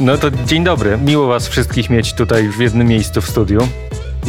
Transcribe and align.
No 0.00 0.18
to 0.18 0.30
dzień 0.30 0.64
dobry. 0.64 0.98
Miło 0.98 1.26
Was 1.26 1.48
wszystkich 1.48 1.90
mieć 1.90 2.14
tutaj 2.14 2.48
w 2.48 2.58
jednym 2.58 2.86
miejscu 2.86 3.20
w 3.20 3.28
studiu. 3.28 3.68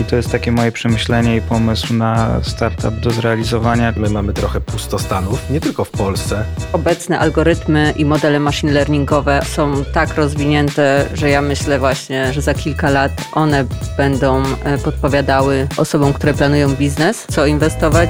I 0.01 0.03
to 0.03 0.15
jest 0.15 0.31
takie 0.31 0.51
moje 0.51 0.71
przemyślenie 0.71 1.35
i 1.35 1.41
pomysł 1.41 1.93
na 1.93 2.39
startup 2.43 2.99
do 2.99 3.11
zrealizowania. 3.11 3.93
My 3.97 4.09
mamy 4.09 4.33
trochę 4.33 4.61
pustostanów, 4.61 5.49
nie 5.49 5.61
tylko 5.61 5.85
w 5.85 5.91
Polsce. 5.91 6.43
Obecne 6.73 7.19
algorytmy 7.19 7.93
i 7.97 8.05
modele 8.05 8.39
machine 8.39 8.71
learningowe 8.71 9.41
są 9.45 9.85
tak 9.93 10.15
rozwinięte, 10.15 11.05
że 11.13 11.29
ja 11.29 11.41
myślę 11.41 11.79
właśnie, 11.79 12.33
że 12.33 12.41
za 12.41 12.53
kilka 12.53 12.89
lat 12.89 13.11
one 13.33 13.65
będą 13.97 14.43
e, 14.63 14.77
podpowiadały 14.77 15.67
osobom, 15.77 16.13
które 16.13 16.33
planują 16.33 16.69
biznes, 16.75 17.25
co 17.29 17.45
inwestować. 17.45 18.09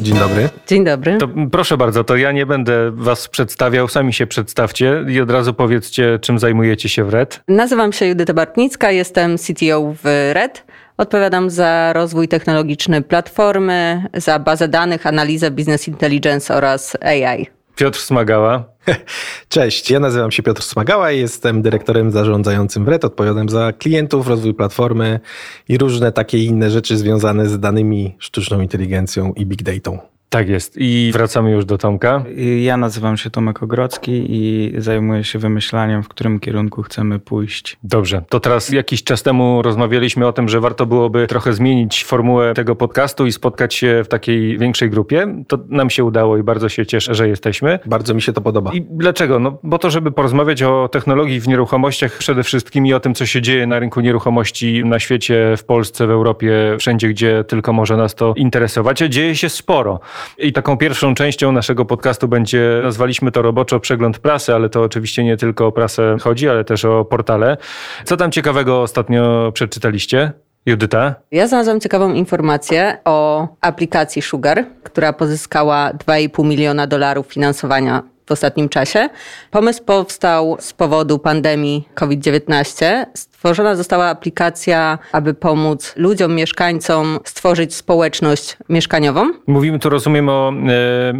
Dzień 0.00 0.18
dobry. 0.18 0.48
Dzień 0.66 0.84
dobry. 0.84 1.18
To 1.18 1.28
proszę 1.52 1.76
bardzo, 1.76 2.04
to 2.04 2.16
ja 2.16 2.32
nie 2.32 2.46
będę 2.46 2.90
Was 2.92 3.28
przedstawiał, 3.28 3.88
sami 3.88 4.12
się 4.12 4.26
przedstawcie 4.26 5.04
i 5.08 5.20
od 5.20 5.30
razu 5.30 5.54
powiedzcie, 5.54 6.18
czym 6.22 6.38
zajmujecie 6.38 6.88
się 6.88 7.04
w 7.04 7.08
RED. 7.08 7.40
Nazywam 7.48 7.92
się 7.92 8.06
Judyta 8.06 8.34
Bartnicka, 8.34 8.90
jestem 8.90 9.38
CTO 9.38 9.94
w 10.02 10.30
RED. 10.32 10.64
Odpowiadam 10.96 11.50
za 11.50 11.92
rozwój 11.92 12.28
technologiczny 12.28 13.02
platformy, 13.02 14.04
za 14.14 14.38
bazę 14.38 14.68
danych, 14.68 15.06
analizę 15.06 15.50
business 15.50 15.88
intelligence 15.88 16.54
oraz 16.54 16.96
AI. 17.00 17.57
Piotr 17.78 17.98
Smagała. 17.98 18.64
Cześć, 19.48 19.90
ja 19.90 20.00
nazywam 20.00 20.30
się 20.30 20.42
Piotr 20.42 20.62
Smagała 20.62 21.12
i 21.12 21.20
jestem 21.20 21.62
dyrektorem 21.62 22.10
zarządzającym 22.10 22.84
w 22.84 22.88
RED. 22.88 23.04
Odpowiadam 23.04 23.48
za 23.48 23.72
klientów, 23.72 24.28
rozwój 24.28 24.54
platformy 24.54 25.20
i 25.68 25.78
różne 25.78 26.12
takie 26.12 26.44
inne 26.44 26.70
rzeczy 26.70 26.96
związane 26.96 27.48
z 27.48 27.60
danymi, 27.60 28.16
sztuczną 28.18 28.60
inteligencją 28.60 29.32
i 29.32 29.46
big 29.46 29.62
data. 29.62 30.17
Tak 30.30 30.48
jest. 30.48 30.74
I 30.76 31.10
wracamy 31.12 31.50
już 31.50 31.64
do 31.64 31.78
Tomka. 31.78 32.24
Ja 32.60 32.76
nazywam 32.76 33.16
się 33.16 33.30
Tomek 33.30 33.62
Ogrodzki 33.62 34.26
i 34.28 34.72
zajmuję 34.78 35.24
się 35.24 35.38
wymyślaniem, 35.38 36.02
w 36.02 36.08
którym 36.08 36.40
kierunku 36.40 36.82
chcemy 36.82 37.18
pójść. 37.18 37.76
Dobrze, 37.82 38.22
to 38.28 38.40
teraz 38.40 38.70
jakiś 38.70 39.04
czas 39.04 39.22
temu 39.22 39.62
rozmawialiśmy 39.62 40.26
o 40.26 40.32
tym, 40.32 40.48
że 40.48 40.60
warto 40.60 40.86
byłoby 40.86 41.26
trochę 41.26 41.52
zmienić 41.52 42.04
formułę 42.04 42.54
tego 42.54 42.76
podcastu 42.76 43.26
i 43.26 43.32
spotkać 43.32 43.74
się 43.74 44.02
w 44.04 44.08
takiej 44.08 44.58
większej 44.58 44.90
grupie. 44.90 45.44
To 45.48 45.58
nam 45.68 45.90
się 45.90 46.04
udało 46.04 46.36
i 46.36 46.42
bardzo 46.42 46.68
się 46.68 46.86
cieszę, 46.86 47.14
że 47.14 47.28
jesteśmy. 47.28 47.78
Bardzo 47.86 48.14
mi 48.14 48.22
się 48.22 48.32
to 48.32 48.40
podoba. 48.40 48.72
I 48.72 48.86
dlaczego? 48.90 49.38
No, 49.38 49.58
bo 49.62 49.78
to, 49.78 49.90
żeby 49.90 50.12
porozmawiać 50.12 50.62
o 50.62 50.88
technologii 50.92 51.40
w 51.40 51.48
nieruchomościach 51.48 52.18
przede 52.18 52.42
wszystkim 52.42 52.86
i 52.86 52.92
o 52.92 53.00
tym, 53.00 53.14
co 53.14 53.26
się 53.26 53.42
dzieje 53.42 53.66
na 53.66 53.78
rynku 53.78 54.00
nieruchomości 54.00 54.84
na 54.84 54.98
świecie, 54.98 55.54
w 55.56 55.64
Polsce, 55.64 56.06
w 56.06 56.10
Europie, 56.10 56.76
wszędzie, 56.78 57.08
gdzie 57.08 57.44
tylko 57.44 57.72
może 57.72 57.96
nas 57.96 58.14
to 58.14 58.34
interesować. 58.36 58.98
Dzieje 58.98 59.36
się 59.36 59.48
sporo. 59.48 60.00
I 60.38 60.52
taką 60.52 60.76
pierwszą 60.76 61.14
częścią 61.14 61.52
naszego 61.52 61.84
podcastu 61.84 62.28
będzie, 62.28 62.80
nazwaliśmy 62.82 63.32
to 63.32 63.42
roboczo 63.42 63.80
przegląd 63.80 64.18
prasy, 64.18 64.54
ale 64.54 64.68
to 64.68 64.82
oczywiście 64.82 65.24
nie 65.24 65.36
tylko 65.36 65.66
o 65.66 65.72
prasę 65.72 66.16
chodzi, 66.20 66.48
ale 66.48 66.64
też 66.64 66.84
o 66.84 67.04
portale. 67.04 67.56
Co 68.04 68.16
tam 68.16 68.30
ciekawego 68.30 68.82
ostatnio 68.82 69.52
przeczytaliście? 69.52 70.32
Judyta? 70.66 71.14
Ja 71.30 71.46
znalazłam 71.46 71.80
ciekawą 71.80 72.12
informację 72.12 72.98
o 73.04 73.48
aplikacji 73.60 74.22
Sugar, 74.22 74.64
która 74.82 75.12
pozyskała 75.12 75.90
2,5 75.92 76.44
miliona 76.44 76.86
dolarów 76.86 77.26
finansowania 77.26 78.02
w 78.26 78.32
ostatnim 78.32 78.68
czasie. 78.68 79.08
Pomysł 79.50 79.84
powstał 79.84 80.56
z 80.60 80.72
powodu 80.72 81.18
pandemii 81.18 81.88
COVID-19. 81.94 83.06
Stworzona 83.38 83.76
została 83.76 84.06
aplikacja, 84.06 84.98
aby 85.12 85.34
pomóc 85.34 85.92
ludziom, 85.96 86.34
mieszkańcom 86.34 87.18
stworzyć 87.24 87.74
społeczność 87.74 88.56
mieszkaniową. 88.68 89.30
Mówimy 89.46 89.78
tu, 89.78 89.88
rozumiem, 89.88 90.28
o 90.28 90.52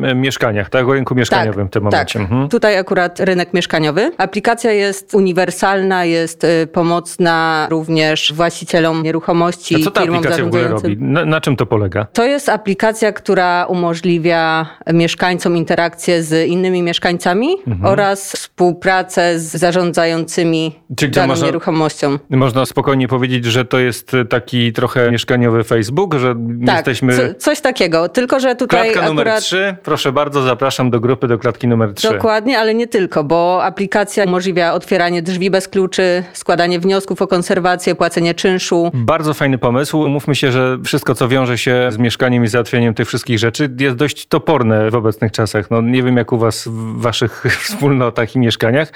e, 0.03 0.15
mieszkaniach, 0.15 0.71
tak? 0.71 0.89
O 0.89 0.93
rynku 0.93 1.15
mieszkaniowym 1.15 1.65
tak, 1.65 1.67
w 1.67 1.71
tym 1.71 1.83
momencie. 1.83 2.19
Tak. 2.19 2.31
Mhm. 2.31 2.49
Tutaj 2.49 2.79
akurat 2.79 3.21
rynek 3.21 3.55
mieszkaniowy. 3.55 4.13
Aplikacja 4.19 4.73
jest 4.73 5.15
uniwersalna, 5.15 6.05
jest 6.05 6.45
y, 6.45 6.67
pomocna 6.73 7.67
również 7.71 8.33
właścicielom 8.33 9.03
nieruchomości, 9.03 9.75
A 9.75 9.79
co 9.85 9.91
ta 9.91 10.03
aplikacja 10.03 10.45
w 10.45 10.47
ogóle 10.47 10.69
robi? 10.69 10.97
Na, 11.01 11.25
na 11.25 11.41
czym 11.41 11.57
to 11.57 11.67
polega? 11.67 12.07
To 12.13 12.25
jest 12.25 12.49
aplikacja, 12.49 13.13
która 13.13 13.67
umożliwia 13.67 14.67
mieszkańcom 14.93 15.57
interakcję 15.57 16.23
z 16.23 16.49
innymi 16.49 16.83
mieszkańcami 16.83 17.57
mhm. 17.67 17.93
oraz 17.93 18.33
współpracę 18.33 19.39
z 19.39 19.57
zarządzającymi 19.57 20.75
Czyli 20.97 21.13
daną 21.13 21.27
można, 21.27 21.47
nieruchomością. 21.47 22.08
Można 22.31 22.67
spokojnie 22.67 23.09
powiedzieć, 23.09 23.45
że 23.45 23.65
to 23.65 23.79
jest 23.79 24.13
taki 24.29 24.73
trochę 24.73 25.11
mieszkaniowy 25.11 25.65
Facebook, 25.65 26.15
że 26.15 26.35
tak, 26.67 26.77
jesteśmy... 26.77 27.17
Co, 27.17 27.35
coś 27.35 27.61
takiego, 27.61 28.09
tylko 28.09 28.41
że 28.41 28.57
tutaj 28.57 28.93
Klatka 28.93 29.01
akurat... 29.01 29.27
numer 29.27 29.43
3, 29.43 29.77
proszę 29.83 30.13
bardzo, 30.13 30.43
zapraszam 30.43 30.91
do 30.91 31.01
grupy, 31.01 31.29
do 31.29 31.39
klatki 31.39 31.69
numer 31.69 31.95
3. 31.95 32.09
Dokładnie, 32.09 32.59
ale 32.59 32.75
nie 32.75 32.87
tylko, 32.87 33.25
bo 33.25 33.65
aplikacja 33.65 34.25
umożliwia 34.25 34.73
otwieranie 34.73 35.23
drzwi 35.23 35.51
bez 35.51 35.69
kluczy, 35.69 36.25
składanie 36.33 36.81
wniosków 36.81 37.23
o 37.23 37.27
konserwację, 37.27 37.95
płacenie 37.95 38.35
czynszu. 38.35 38.91
Bardzo 38.95 39.35
fajny 39.35 39.59
pomysł. 39.59 39.99
Umówmy 39.99 40.35
się, 40.35 40.53
że 40.53 40.79
wszystko, 40.85 41.15
co 41.15 41.29
wiąże 41.29 41.59
się 41.59 41.89
z 41.91 41.99
mieszkaniem 41.99 42.45
i 42.45 42.49
załatwianiem 42.49 42.95
tych 42.95 43.09
wszystkich 43.09 43.39
rzeczy 43.39 43.71
jest 43.81 43.97
dość 43.97 44.27
toporne 44.27 44.91
w 44.91 44.95
obecnych 44.95 45.33
czasach. 45.33 45.71
No 45.71 45.83
nie 45.83 46.03
wiem 46.03 46.17
jak 46.17 46.33
u 46.33 46.39
was 46.39 46.69
w 46.69 47.01
waszych 47.01 47.45
wspólnotach 47.65 48.37
i 48.37 48.39
mieszkaniach, 48.39 48.93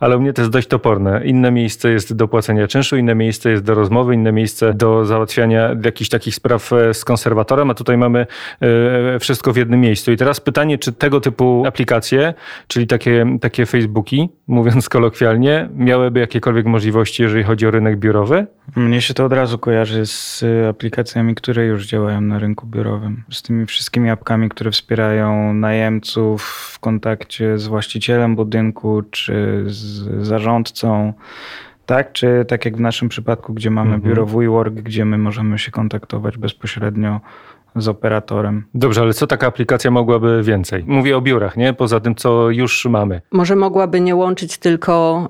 ale 0.00 0.16
u 0.16 0.20
mnie 0.20 0.32
to 0.32 0.42
jest 0.42 0.52
dość 0.52 0.68
toporne. 0.68 1.20
Inne 1.24 1.50
miejsce 1.50 1.90
jest 1.90 2.12
do 2.12 2.28
płacenia 2.44 2.68
czynszu, 2.68 2.96
inne 2.96 3.14
miejsce 3.14 3.50
jest 3.50 3.64
do 3.64 3.74
rozmowy, 3.74 4.14
inne 4.14 4.32
miejsce 4.32 4.74
do 4.74 5.04
załatwiania 5.04 5.76
jakichś 5.84 6.10
takich 6.10 6.34
spraw 6.34 6.72
e, 6.72 6.94
z 6.94 7.04
konserwatorem, 7.04 7.70
a 7.70 7.74
tutaj 7.74 7.98
mamy 7.98 8.26
e, 8.60 9.18
wszystko 9.18 9.52
w 9.52 9.56
jednym 9.56 9.80
miejscu. 9.80 10.12
I 10.12 10.16
teraz 10.16 10.40
pytanie, 10.40 10.78
czy 10.78 10.92
tego 10.92 11.20
typu 11.20 11.64
aplikacje, 11.66 12.34
czyli 12.68 12.86
takie, 12.86 13.26
takie 13.40 13.66
Facebooki, 13.66 14.28
mówiąc 14.46 14.88
kolokwialnie, 14.88 15.68
miałyby 15.74 16.20
jakiekolwiek 16.20 16.66
możliwości, 16.66 17.22
jeżeli 17.22 17.44
chodzi 17.44 17.66
o 17.66 17.70
rynek 17.70 17.98
biurowy? 17.98 18.46
Mnie 18.76 19.00
się 19.00 19.14
to 19.14 19.24
od 19.24 19.32
razu 19.32 19.58
kojarzy 19.58 20.06
z 20.06 20.42
e, 20.42 20.68
aplikacjami, 20.68 21.34
które 21.34 21.66
już 21.66 21.86
działają 21.86 22.20
na 22.20 22.38
rynku 22.38 22.66
biurowym. 22.66 23.24
Z 23.30 23.42
tymi 23.42 23.66
wszystkimi 23.66 24.10
apkami, 24.10 24.48
które 24.48 24.70
wspierają 24.70 25.54
najemców 25.54 26.42
w 26.72 26.78
kontakcie 26.78 27.58
z 27.58 27.66
właścicielem 27.66 28.36
budynku 28.36 29.02
czy 29.10 29.64
z 29.66 30.26
zarządcą. 30.26 31.12
Tak, 31.86 32.12
czy 32.12 32.44
tak 32.48 32.64
jak 32.64 32.76
w 32.76 32.80
naszym 32.80 33.08
przypadku, 33.08 33.54
gdzie 33.54 33.70
mamy 33.70 33.94
mhm. 33.94 34.02
biuro 34.02 34.26
WeWork, 34.26 34.74
gdzie 34.74 35.04
my 35.04 35.18
możemy 35.18 35.58
się 35.58 35.70
kontaktować 35.70 36.38
bezpośrednio 36.38 37.20
z 37.76 37.88
operatorem. 37.88 38.64
Dobrze, 38.74 39.00
ale 39.00 39.14
co 39.14 39.26
taka 39.26 39.46
aplikacja 39.46 39.90
mogłaby 39.90 40.42
więcej? 40.42 40.84
Mówię 40.86 41.16
o 41.16 41.20
biurach, 41.20 41.56
nie? 41.56 41.72
Poza 41.72 42.00
tym, 42.00 42.14
co 42.14 42.50
już 42.50 42.84
mamy. 42.84 43.20
Może 43.32 43.56
mogłaby 43.56 44.00
nie 44.00 44.16
łączyć 44.16 44.58
tylko 44.58 45.28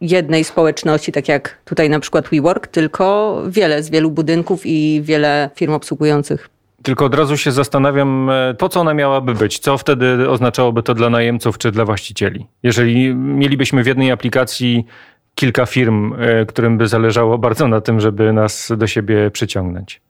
jednej 0.00 0.44
społeczności, 0.44 1.12
tak 1.12 1.28
jak 1.28 1.58
tutaj 1.64 1.90
na 1.90 2.00
przykład 2.00 2.28
WeWork, 2.28 2.66
tylko 2.66 3.36
wiele 3.48 3.82
z 3.82 3.90
wielu 3.90 4.10
budynków 4.10 4.62
i 4.64 5.00
wiele 5.04 5.50
firm 5.54 5.72
obsługujących. 5.72 6.48
Tylko 6.82 7.04
od 7.04 7.14
razu 7.14 7.36
się 7.36 7.52
zastanawiam, 7.52 8.30
e, 8.30 8.54
po 8.54 8.68
co 8.68 8.80
ona 8.80 8.94
miałaby 8.94 9.34
być? 9.34 9.58
Co 9.58 9.78
wtedy 9.78 10.30
oznaczałoby 10.30 10.82
to 10.82 10.94
dla 10.94 11.10
najemców 11.10 11.58
czy 11.58 11.72
dla 11.72 11.84
właścicieli? 11.84 12.46
Jeżeli 12.62 13.14
mielibyśmy 13.14 13.82
w 13.82 13.86
jednej 13.86 14.10
aplikacji 14.10 14.86
kilka 15.38 15.66
firm, 15.66 16.14
e, 16.18 16.46
którym 16.46 16.78
by 16.78 16.88
zależało 16.88 17.38
bardzo 17.38 17.68
na 17.68 17.80
tym, 17.80 18.00
żeby 18.00 18.32
nas 18.32 18.72
do 18.76 18.86
siebie 18.86 19.30
przyciągnąć. 19.30 20.00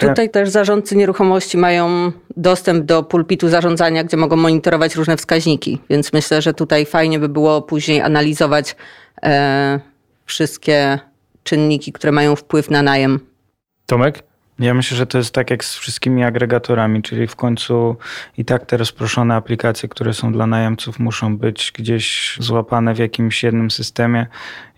Tutaj 0.00 0.30
też 0.30 0.48
zarządcy 0.48 0.96
nieruchomości 0.96 1.58
mają 1.58 2.12
dostęp 2.36 2.84
do 2.84 3.02
pulpitu 3.02 3.48
zarządzania, 3.48 4.04
gdzie 4.04 4.16
mogą 4.16 4.36
monitorować 4.36 4.96
różne 4.96 5.16
wskaźniki, 5.16 5.78
więc 5.90 6.12
myślę, 6.12 6.42
że 6.42 6.54
tutaj 6.54 6.86
fajnie 6.86 7.18
by 7.18 7.28
było 7.28 7.62
później 7.62 8.00
analizować 8.00 8.76
e, 9.22 9.80
wszystkie 10.26 10.98
czynniki, 11.42 11.92
które 11.92 12.12
mają 12.12 12.36
wpływ 12.36 12.70
na 12.70 12.82
najem. 12.82 13.20
Tomek? 13.86 14.22
Ja 14.58 14.74
myślę, 14.74 14.96
że 14.96 15.06
to 15.06 15.18
jest 15.18 15.34
tak 15.34 15.50
jak 15.50 15.64
z 15.64 15.76
wszystkimi 15.76 16.24
agregatorami, 16.24 17.02
czyli 17.02 17.26
w 17.26 17.36
końcu 17.36 17.96
i 18.38 18.44
tak 18.44 18.66
te 18.66 18.76
rozproszone 18.76 19.34
aplikacje, 19.34 19.88
które 19.88 20.14
są 20.14 20.32
dla 20.32 20.46
najemców, 20.46 20.98
muszą 20.98 21.36
być 21.36 21.72
gdzieś 21.74 22.36
złapane 22.40 22.94
w 22.94 22.98
jakimś 22.98 23.42
jednym 23.42 23.70
systemie. 23.70 24.26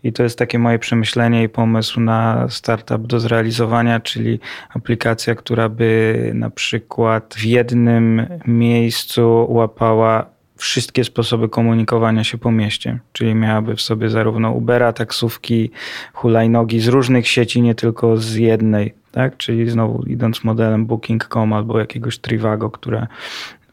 I 0.03 0.13
to 0.13 0.23
jest 0.23 0.39
takie 0.39 0.59
moje 0.59 0.79
przemyślenie 0.79 1.43
i 1.43 1.49
pomysł 1.49 2.01
na 2.01 2.47
startup 2.49 3.07
do 3.07 3.21
zrealizowania, 3.21 4.01
czyli 4.01 4.41
aplikacja, 4.75 5.35
która 5.35 5.69
by 5.69 6.31
na 6.35 6.51
przykład 6.51 7.35
w 7.39 7.45
jednym 7.45 8.27
miejscu 8.47 9.47
łapała 9.49 10.27
wszystkie 10.57 11.05
sposoby 11.05 11.49
komunikowania 11.49 12.25
się 12.25 12.39
po 12.39 12.53
mieście, 12.53 12.99
czyli 13.13 13.35
miałaby 13.35 13.77
w 13.77 13.81
sobie 13.81 14.11
zarówno 14.11 14.53
Ubera, 14.53 14.93
taksówki, 14.93 15.71
hulajnogi 16.13 16.81
z 16.81 16.89
różnych 16.89 17.29
sieci, 17.29 17.63
nie 17.63 17.75
tylko 17.75 18.17
z 18.17 18.35
jednej, 18.35 18.95
tak? 19.13 19.37
Czyli 19.37 19.71
znowu 19.71 20.03
idąc 20.03 20.45
modelem 20.45 20.87
Booking.com 20.87 21.53
albo 21.53 21.79
jakiegoś 21.79 22.19
Trivago, 22.19 22.71
które 22.71 23.07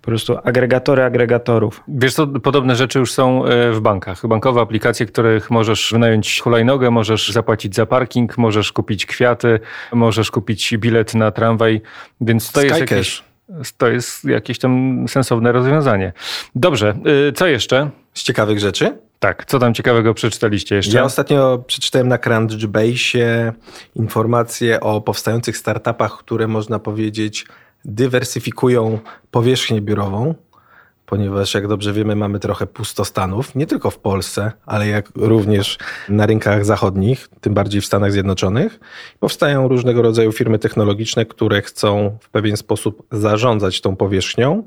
po 0.06 0.12
prostu 0.12 0.38
agregatory 0.44 1.04
agregatorów. 1.04 1.84
Wiesz 1.88 2.14
co, 2.14 2.28
podobne 2.28 2.76
rzeczy 2.76 3.00
już 3.00 3.14
są 3.14 3.46
e, 3.46 3.72
w 3.72 3.80
bankach. 3.80 4.28
Bankowe 4.28 4.62
aplikacje, 4.62 5.06
których 5.06 5.52
możesz 5.52 5.90
wynająć 5.92 6.42
hulajnogę, 6.42 6.92
możesz 6.92 7.32
zapłacić 7.32 7.76
za 7.76 7.86
parking, 7.86 8.38
możesz 8.38 8.72
kupić 8.72 9.06
kwiaty, 9.06 9.60
możesz 9.94 10.32
kupić 10.32 10.78
bilet 10.78 11.16
na 11.16 11.32
tramwaj, 11.32 11.81
więc 12.22 12.52
to 12.52 12.60
Skycash. 12.60 12.80
jest 12.80 12.92
jakieś... 12.92 13.24
to 13.78 13.88
jest 13.88 14.26
jakieś 14.26 14.60
tam 14.60 15.06
sensowne 15.08 15.52
rozwiązanie. 15.52 16.14
Dobrze, 16.56 16.96
y, 17.30 17.34
co 17.34 17.48
jeszcze? 17.48 17.90
Z 18.14 18.24
ciekawych 18.24 18.60
rzeczy? 18.60 18.98
Tak, 19.25 19.45
co 19.45 19.60
tam 19.60 19.74
ciekawego 19.74 20.13
przeczytaliście 20.13 20.75
jeszcze? 20.75 20.98
Ja 20.98 21.04
ostatnio 21.04 21.63
przeczytałem 21.68 22.07
na 22.07 22.18
Crunchbase 22.18 23.54
informacje 23.95 24.80
o 24.80 25.01
powstających 25.01 25.57
startupach, 25.57 26.18
które 26.18 26.48
można 26.48 26.80
powiedzieć 26.80 27.45
dywersyfikują 27.86 29.00
powierzchnię 29.31 29.81
biurową, 29.81 30.36
ponieważ 31.06 31.54
jak 31.54 31.68
dobrze 31.68 31.94
wiemy, 31.94 32.16
mamy 32.16 32.39
trochę 32.39 32.68
pustostanów, 32.68 33.56
nie 33.56 33.68
tylko 33.68 33.92
w 33.92 34.00
Polsce, 34.00 34.51
ale 34.66 34.88
jak 34.88 35.10
również 35.16 35.78
na 36.10 36.25
rynkach 36.25 36.66
zachodnich, 36.66 37.30
tym 37.42 37.54
bardziej 37.54 37.81
w 37.81 37.86
Stanach 37.86 38.12
Zjednoczonych. 38.12 38.80
Powstają 39.19 39.68
różnego 39.68 40.01
rodzaju 40.01 40.31
firmy 40.31 40.60
technologiczne, 40.60 41.25
które 41.25 41.62
chcą 41.62 42.18
w 42.21 42.30
pewien 42.30 42.57
sposób 42.57 43.07
zarządzać 43.12 43.81
tą 43.81 43.95
powierzchnią 43.95 44.63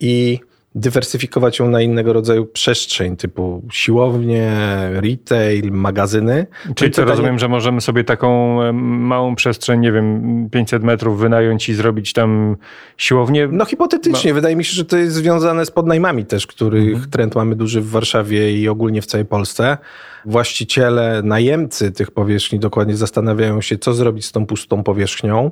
i 0.00 0.40
dywersyfikować 0.74 1.58
ją 1.58 1.70
na 1.70 1.82
innego 1.82 2.12
rodzaju 2.12 2.46
przestrzeń, 2.46 3.16
typu 3.16 3.62
siłownie, 3.72 4.52
retail, 4.92 5.72
magazyny. 5.72 6.46
Czyli 6.74 6.90
co, 6.90 7.04
rozumiem, 7.04 7.38
że 7.38 7.48
możemy 7.48 7.80
sobie 7.80 8.04
taką 8.04 8.58
małą 8.72 9.34
przestrzeń, 9.34 9.80
nie 9.80 9.92
wiem, 9.92 10.48
500 10.50 10.82
metrów 10.82 11.18
wynająć 11.18 11.68
i 11.68 11.74
zrobić 11.74 12.12
tam 12.12 12.56
siłownię? 12.96 13.48
No 13.52 13.64
hipotetycznie. 13.64 14.30
No. 14.30 14.34
Wydaje 14.34 14.56
mi 14.56 14.64
się, 14.64 14.72
że 14.72 14.84
to 14.84 14.96
jest 14.96 15.14
związane 15.14 15.66
z 15.66 15.70
podnajmami 15.70 16.26
też, 16.26 16.46
których 16.46 16.88
mhm. 16.88 17.10
trend 17.10 17.34
mamy 17.34 17.56
duży 17.56 17.80
w 17.80 17.90
Warszawie 17.90 18.60
i 18.60 18.68
ogólnie 18.68 19.02
w 19.02 19.06
całej 19.06 19.26
Polsce. 19.26 19.78
Właściciele, 20.24 21.20
najemcy 21.24 21.92
tych 21.92 22.10
powierzchni 22.10 22.58
dokładnie 22.58 22.96
zastanawiają 22.96 23.60
się, 23.60 23.78
co 23.78 23.94
zrobić 23.94 24.26
z 24.26 24.32
tą 24.32 24.46
pustą 24.46 24.82
powierzchnią, 24.82 25.50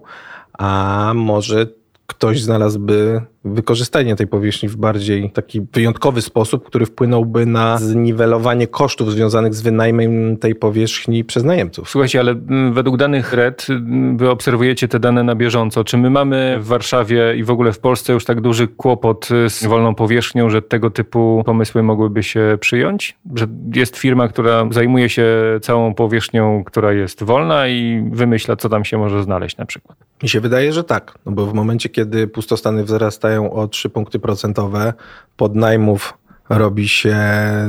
a 0.59 1.12
może 1.15 1.67
ktoś 2.07 2.43
znalazłby 2.43 3.21
wykorzystanie 3.55 4.17
tej 4.17 4.27
powierzchni 4.27 4.69
w 4.69 4.77
bardziej 4.77 5.31
taki 5.31 5.61
wyjątkowy 5.73 6.23
sposób, 6.23 6.67
który 6.67 6.87
wpłynąłby 6.87 7.47
na 7.47 7.79
zniwelowanie 7.79 8.67
kosztów 8.67 9.13
związanych 9.13 9.55
z 9.55 9.63
wynajmem 9.63 10.37
tej 10.37 10.55
powierzchni 10.55 11.25
przez 11.25 11.45
najemców. 11.45 11.91
Słuchajcie, 11.91 12.21
ale 12.21 12.33
mm, 12.33 12.73
według 12.73 12.97
danych 12.97 13.33
RED 13.33 13.67
mm, 13.71 14.17
wy 14.17 14.31
obserwujecie 14.31 14.89
te 14.89 15.01
dane 15.01 15.23
na 15.23 15.35
bieżąco. 15.35 15.85
Czy 15.85 15.99
my 15.99 16.11
mamy 16.11 16.57
w 16.61 16.67
Warszawie 16.67 17.37
i 17.37 17.45
w 17.45 17.51
ogóle 17.51 17.73
w 17.73 17.79
Polsce 17.79 18.13
już 18.13 18.25
tak 18.25 18.41
duży 18.41 18.69
kłopot 18.69 19.29
z 19.49 19.67
wolną 19.67 19.95
powierzchnią, 19.95 20.51
że 20.51 20.63
tego 20.63 20.91
typu 20.91 21.43
pomysły 21.47 21.83
mogłyby 21.83 22.23
się 22.23 22.59
przyjąć? 22.61 23.17
Że 23.35 23.47
jest 23.75 23.97
firma, 23.97 24.29
która 24.29 24.69
zajmuje 24.71 25.09
się 25.09 25.27
całą 25.63 25.95
powierzchnią, 25.95 26.65
która 26.65 26.93
jest 26.93 27.23
wolna 27.23 27.69
i 27.69 28.09
wymyśla, 28.13 28.57
co 28.57 28.69
tam 28.69 28.85
się 28.85 28.99
może 28.99 29.23
znaleźć 29.23 29.57
na 29.57 29.67
przykład? 29.67 29.99
Mi 30.23 30.29
się 30.29 30.41
wydaje, 30.41 30.73
że 30.73 30.85
tak, 30.85 31.19
no 31.27 31.33
bo 31.33 31.47
w 31.47 31.55
momencie, 31.55 31.89
kiedy 31.89 32.29
pustostany 32.29 32.85
wzrastają 32.85 33.36
o 33.41 33.69
3 33.69 33.88
punkty 33.88 34.19
procentowe, 34.19 34.93
podnajmów 35.37 36.19
robi 36.49 36.88
się 36.88 37.17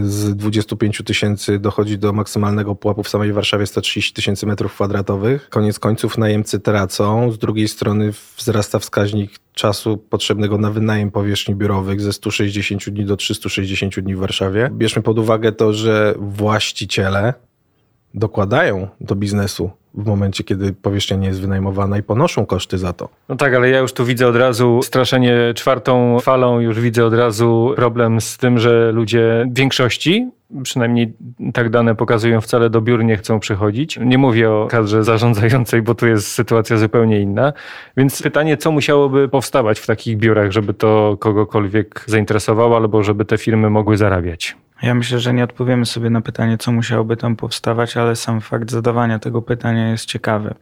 z 0.04 0.36
25 0.36 1.02
tysięcy, 1.06 1.60
dochodzi 1.60 1.98
do 1.98 2.14
maksymalnego 2.14 2.76
pułapu 2.76 3.04
w 3.04 3.10
samej 3.10 3.34
Warszawie 3.34 3.66
130 3.66 4.14
tysięcy 4.14 4.46
metrów 4.46 4.74
kwadratowych. 4.74 5.50
Koniec 5.50 5.80
końców 5.80 6.18
najemcy 6.18 6.60
tracą, 6.60 7.32
z 7.32 7.38
drugiej 7.38 7.68
strony 7.68 8.12
wzrasta 8.38 8.80
wskaźnik 8.80 9.32
czasu 9.54 9.98
potrzebnego 9.98 10.58
na 10.58 10.72
wynajem 10.72 11.12
powierzchni 11.12 11.56
biurowych 11.56 12.02
ze 12.02 12.14
160 12.14 12.90
dni 12.90 13.06
do 13.06 13.18
360 13.18 14.00
dni 14.00 14.16
w 14.16 14.20
Warszawie. 14.20 14.70
Bierzmy 14.74 15.02
pod 15.02 15.20
uwagę 15.20 15.52
to, 15.52 15.74
że 15.74 16.16
właściciele 16.18 17.34
dokładają 18.14 18.88
do 19.02 19.16
biznesu 19.16 19.72
w 19.98 20.06
momencie, 20.06 20.44
kiedy 20.44 20.74
powierzchnia 20.74 21.18
nie 21.18 21.28
jest 21.28 21.42
wynajmowana 21.42 21.98
i 21.98 22.04
ponoszą 22.04 22.46
koszty 22.46 22.78
za 22.78 22.94
to. 22.94 23.10
No 23.30 23.36
tak, 23.36 23.54
ale 23.54 23.70
ja 23.70 23.80
już 23.80 23.94
tu 23.94 24.06
widzę 24.06 24.28
od 24.28 24.36
razu 24.36 24.80
straszenie 24.84 25.54
czwartą 25.56 26.20
falą, 26.20 26.60
już 26.60 26.80
widzę 26.80 27.06
od 27.06 27.14
razu 27.14 27.74
problem 27.76 28.22
z 28.22 28.38
tym, 28.38 28.60
że 28.60 28.92
ludzie 28.92 29.46
większości, 29.52 30.30
przynajmniej 30.64 31.14
tak 31.54 31.70
dane 31.70 31.96
pokazują, 31.96 32.42
wcale 32.42 32.70
do 32.70 32.82
biur 32.82 33.04
nie 33.04 33.18
chcą 33.18 33.40
przychodzić. 33.40 34.00
Nie 34.02 34.18
mówię 34.18 34.52
o 34.52 34.68
kadrze 34.72 35.04
zarządzającej, 35.04 35.82
bo 35.82 35.96
tu 35.96 36.08
jest 36.08 36.28
sytuacja 36.28 36.78
zupełnie 36.78 37.22
inna. 37.22 37.54
Więc 37.98 38.22
pytanie, 38.22 38.58
co 38.58 38.72
musiałoby 38.72 39.30
powstawać 39.30 39.80
w 39.80 39.86
takich 39.86 40.18
biurach, 40.18 40.52
żeby 40.52 40.74
to 40.74 41.18
kogokolwiek 41.20 42.04
zainteresowało, 42.08 42.78
albo 42.78 43.04
żeby 43.04 43.26
te 43.26 43.38
firmy 43.38 43.70
mogły 43.70 43.98
zarabiać? 43.98 44.56
Ja 44.82 44.94
myślę, 44.94 45.20
że 45.20 45.34
nie 45.34 45.44
odpowiemy 45.44 45.86
sobie 45.86 46.10
na 46.10 46.22
pytanie, 46.22 46.58
co 46.58 46.72
musiałoby 46.72 47.18
tam 47.18 47.36
powstawać, 47.36 47.98
ale 47.98 48.16
sam 48.16 48.42
fakt 48.42 48.72
zadawania 48.72 49.20
tego 49.20 49.42
pytania 49.42 49.90
jest 49.92 50.06
ciekawy. 50.06 50.54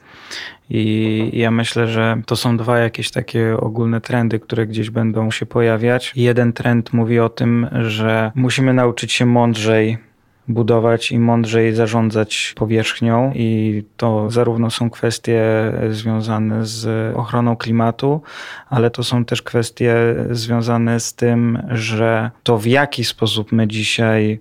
I 0.70 1.30
ja 1.34 1.52
myślę, 1.52 1.88
że 1.88 2.22
to 2.26 2.36
są 2.36 2.58
dwa 2.58 2.80
jakieś 2.80 3.12
takie 3.12 3.58
ogólne 3.58 4.02
trendy, 4.02 4.40
które 4.40 4.68
gdzieś 4.68 4.90
będą 4.90 5.32
się 5.32 5.46
pojawiać. 5.46 6.12
Jeden 6.16 6.54
trend 6.54 6.94
mówi 6.94 7.20
o 7.20 7.30
tym, 7.30 7.68
że 7.90 8.32
musimy 8.36 8.74
nauczyć 8.74 9.14
się 9.14 9.26
mądrzej 9.26 9.98
budować 10.48 11.12
i 11.12 11.20
mądrzej 11.20 11.74
zarządzać 11.74 12.54
powierzchnią 12.58 13.32
i 13.36 13.84
to 13.98 14.30
zarówno 14.32 14.70
są 14.70 14.90
kwestie 14.90 15.44
związane 15.90 16.66
z 16.66 17.16
ochroną 17.16 17.56
klimatu, 17.56 18.22
ale 18.70 18.92
to 18.92 19.04
są 19.04 19.26
też 19.26 19.42
kwestie 19.42 19.96
związane 20.32 21.00
z 21.00 21.14
tym, 21.14 21.64
że 21.72 22.32
to 22.44 22.58
w 22.58 22.66
jaki 22.66 23.04
sposób 23.04 23.52
my 23.52 23.68
dzisiaj 23.68 24.40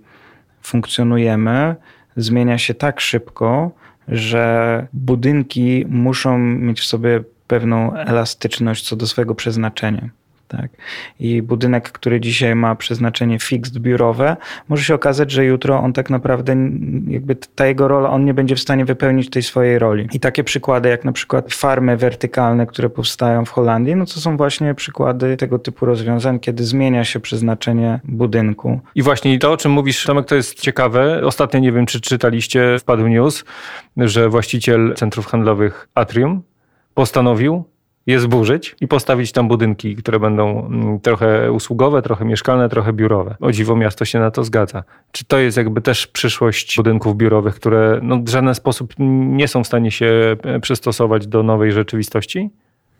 funkcjonujemy 0.61 1.75
zmienia 2.17 2.57
się 2.57 2.73
tak 2.73 2.99
szybko, 3.01 3.71
że 4.07 4.87
budynki 4.93 5.85
muszą 5.89 6.37
mieć 6.37 6.81
w 6.81 6.85
sobie 6.85 7.23
pewną 7.47 7.93
elastyczność 7.93 8.87
co 8.87 8.95
do 8.95 9.07
swojego 9.07 9.35
przeznaczenia. 9.35 10.09
Tak? 10.47 10.71
I 11.19 11.41
budynek, 11.41 11.91
który 11.91 12.21
dzisiaj 12.21 12.55
ma 12.55 12.75
przeznaczenie 12.75 13.39
fixed 13.39 13.77
biurowe, 13.77 14.37
może 14.69 14.83
się 14.83 14.95
okazać, 14.95 15.31
że 15.31 15.45
jutro 15.45 15.79
on 15.79 15.93
tak 15.93 16.09
naprawdę, 16.09 16.55
jakby 17.07 17.35
ta 17.35 17.65
jego 17.65 17.87
rola, 17.87 18.09
on 18.09 18.25
nie 18.25 18.33
będzie 18.33 18.55
w 18.55 18.59
stanie 18.59 18.85
wypełnić 18.85 19.29
tej 19.29 19.43
swojej 19.43 19.79
roli. 19.79 20.07
I 20.13 20.19
takie 20.19 20.43
przykłady, 20.43 20.89
jak 20.89 21.05
na 21.05 21.11
przykład 21.11 21.53
farmy 21.53 21.97
wertykalne, 21.97 22.65
które 22.65 22.89
powstają 22.89 23.45
w 23.45 23.49
Holandii, 23.49 23.95
no 23.95 24.05
to 24.05 24.11
są 24.11 24.37
właśnie 24.37 24.73
przykłady 24.73 25.37
tego 25.37 25.59
typu 25.59 25.85
rozwiązań, 25.85 26.39
kiedy 26.39 26.63
zmienia 26.63 27.03
się 27.03 27.19
przeznaczenie 27.19 27.99
budynku. 28.03 28.79
I 28.95 29.01
właśnie 29.01 29.39
to, 29.39 29.51
o 29.51 29.57
czym 29.57 29.71
mówisz, 29.71 30.03
Tomek, 30.03 30.25
to 30.25 30.35
jest 30.35 30.59
ciekawe. 30.59 31.21
Ostatnio, 31.25 31.59
nie 31.59 31.71
wiem, 31.71 31.85
czy 31.85 32.01
czytaliście, 32.01 32.79
wpadł 32.79 33.07
news, 33.07 33.43
że 33.97 34.29
właściciel 34.29 34.93
centrów 34.95 35.25
handlowych 35.25 35.87
Atrium 35.95 36.41
postanowił 36.93 37.63
je 38.05 38.19
zburzyć 38.19 38.75
i 38.81 38.87
postawić 38.87 39.31
tam 39.31 39.47
budynki, 39.47 39.95
które 39.95 40.19
będą 40.19 40.65
mm, 40.65 40.99
trochę 40.99 41.51
usługowe, 41.51 42.01
trochę 42.01 42.25
mieszkalne, 42.25 42.69
trochę 42.69 42.93
biurowe. 42.93 43.35
O 43.41 43.51
dziwo 43.51 43.75
miasto 43.75 44.05
się 44.05 44.19
na 44.19 44.31
to 44.31 44.43
zgadza. 44.43 44.83
Czy 45.11 45.25
to 45.25 45.37
jest 45.37 45.57
jakby 45.57 45.81
też 45.81 46.07
przyszłość 46.07 46.75
budynków 46.77 47.17
biurowych, 47.17 47.55
które 47.55 47.99
no, 48.03 48.17
w 48.17 48.29
żaden 48.29 48.55
sposób 48.55 48.93
nie 48.99 49.47
są 49.47 49.63
w 49.63 49.67
stanie 49.67 49.91
się 49.91 50.35
e, 50.43 50.59
przystosować 50.59 51.27
do 51.27 51.43
nowej 51.43 51.71
rzeczywistości? 51.71 52.49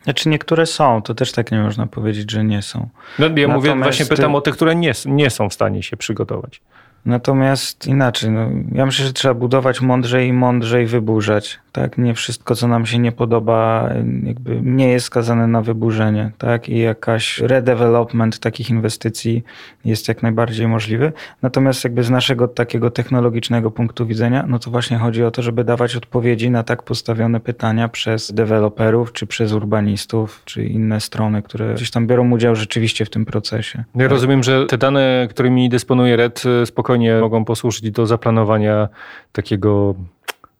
Znaczy 0.03 0.29
niektóre 0.29 0.65
są, 0.65 1.01
to 1.01 1.15
też 1.15 1.31
tak 1.31 1.51
nie 1.51 1.59
można 1.59 1.87
powiedzieć, 1.87 2.31
że 2.31 2.43
nie 2.43 2.61
są. 2.61 2.89
No, 3.19 3.25
ja 3.25 3.29
Natomiast 3.29 3.55
mówię, 3.55 3.75
właśnie 3.83 4.05
pytam 4.05 4.35
o 4.35 4.41
te, 4.41 4.51
które 4.51 4.75
nie, 4.75 4.91
nie 5.05 5.29
są 5.29 5.49
w 5.49 5.53
stanie 5.53 5.83
się 5.83 5.97
przygotować. 5.97 6.61
Natomiast 7.05 7.87
inaczej, 7.87 8.31
no, 8.31 8.49
ja 8.71 8.85
myślę, 8.85 9.05
że 9.05 9.13
trzeba 9.13 9.33
budować 9.33 9.81
mądrzej 9.81 10.27
i 10.27 10.33
mądrzej 10.33 10.85
wyburzać. 10.85 11.59
Tak? 11.75 11.97
Nie 11.97 12.13
wszystko, 12.13 12.55
co 12.55 12.67
nam 12.67 12.85
się 12.85 12.99
nie 12.99 13.11
podoba, 13.11 13.89
jakby 14.23 14.59
nie 14.61 14.87
jest 14.87 15.05
skazane 15.05 15.47
na 15.47 15.61
wyburzenie. 15.61 16.31
Tak? 16.37 16.69
I 16.69 16.79
jakaś 16.79 17.39
redevelopment 17.39 18.39
takich 18.39 18.69
inwestycji 18.69 19.43
jest 19.85 20.07
jak 20.07 20.23
najbardziej 20.23 20.67
możliwy. 20.67 21.13
Natomiast 21.41 21.83
jakby 21.83 22.03
z 22.03 22.09
naszego 22.09 22.47
takiego 22.47 22.89
technologicznego 22.91 23.71
punktu 23.71 24.05
widzenia, 24.05 24.45
no 24.47 24.59
to 24.59 24.71
właśnie 24.71 24.97
chodzi 24.97 25.23
o 25.23 25.31
to, 25.31 25.41
żeby 25.41 25.63
dawać 25.63 25.95
odpowiedzi 25.95 26.51
na 26.51 26.63
tak 26.63 26.83
postawione 26.83 27.39
pytania 27.39 27.87
przez 27.87 28.33
deweloperów, 28.33 29.13
czy 29.13 29.27
przez 29.27 29.51
urbanistów, 29.51 30.41
czy 30.45 30.65
inne 30.65 31.01
strony, 31.01 31.41
które 31.41 31.73
gdzieś 31.73 31.91
tam 31.91 32.07
biorą 32.07 32.31
udział 32.31 32.55
rzeczywiście 32.55 33.05
w 33.05 33.09
tym 33.09 33.25
procesie. 33.25 33.83
Ja 33.95 34.01
tak? 34.01 34.11
rozumiem, 34.11 34.43
że 34.43 34.65
te 34.65 34.77
dane, 34.77 35.27
którymi 35.29 35.69
dysponuje 35.69 36.15
RED, 36.15 36.43
spokojnie 36.65 36.95
spokojnie 36.95 37.21
mogą 37.21 37.45
posłużyć 37.45 37.91
do 37.91 38.05
zaplanowania 38.05 38.89
takiego 39.31 39.95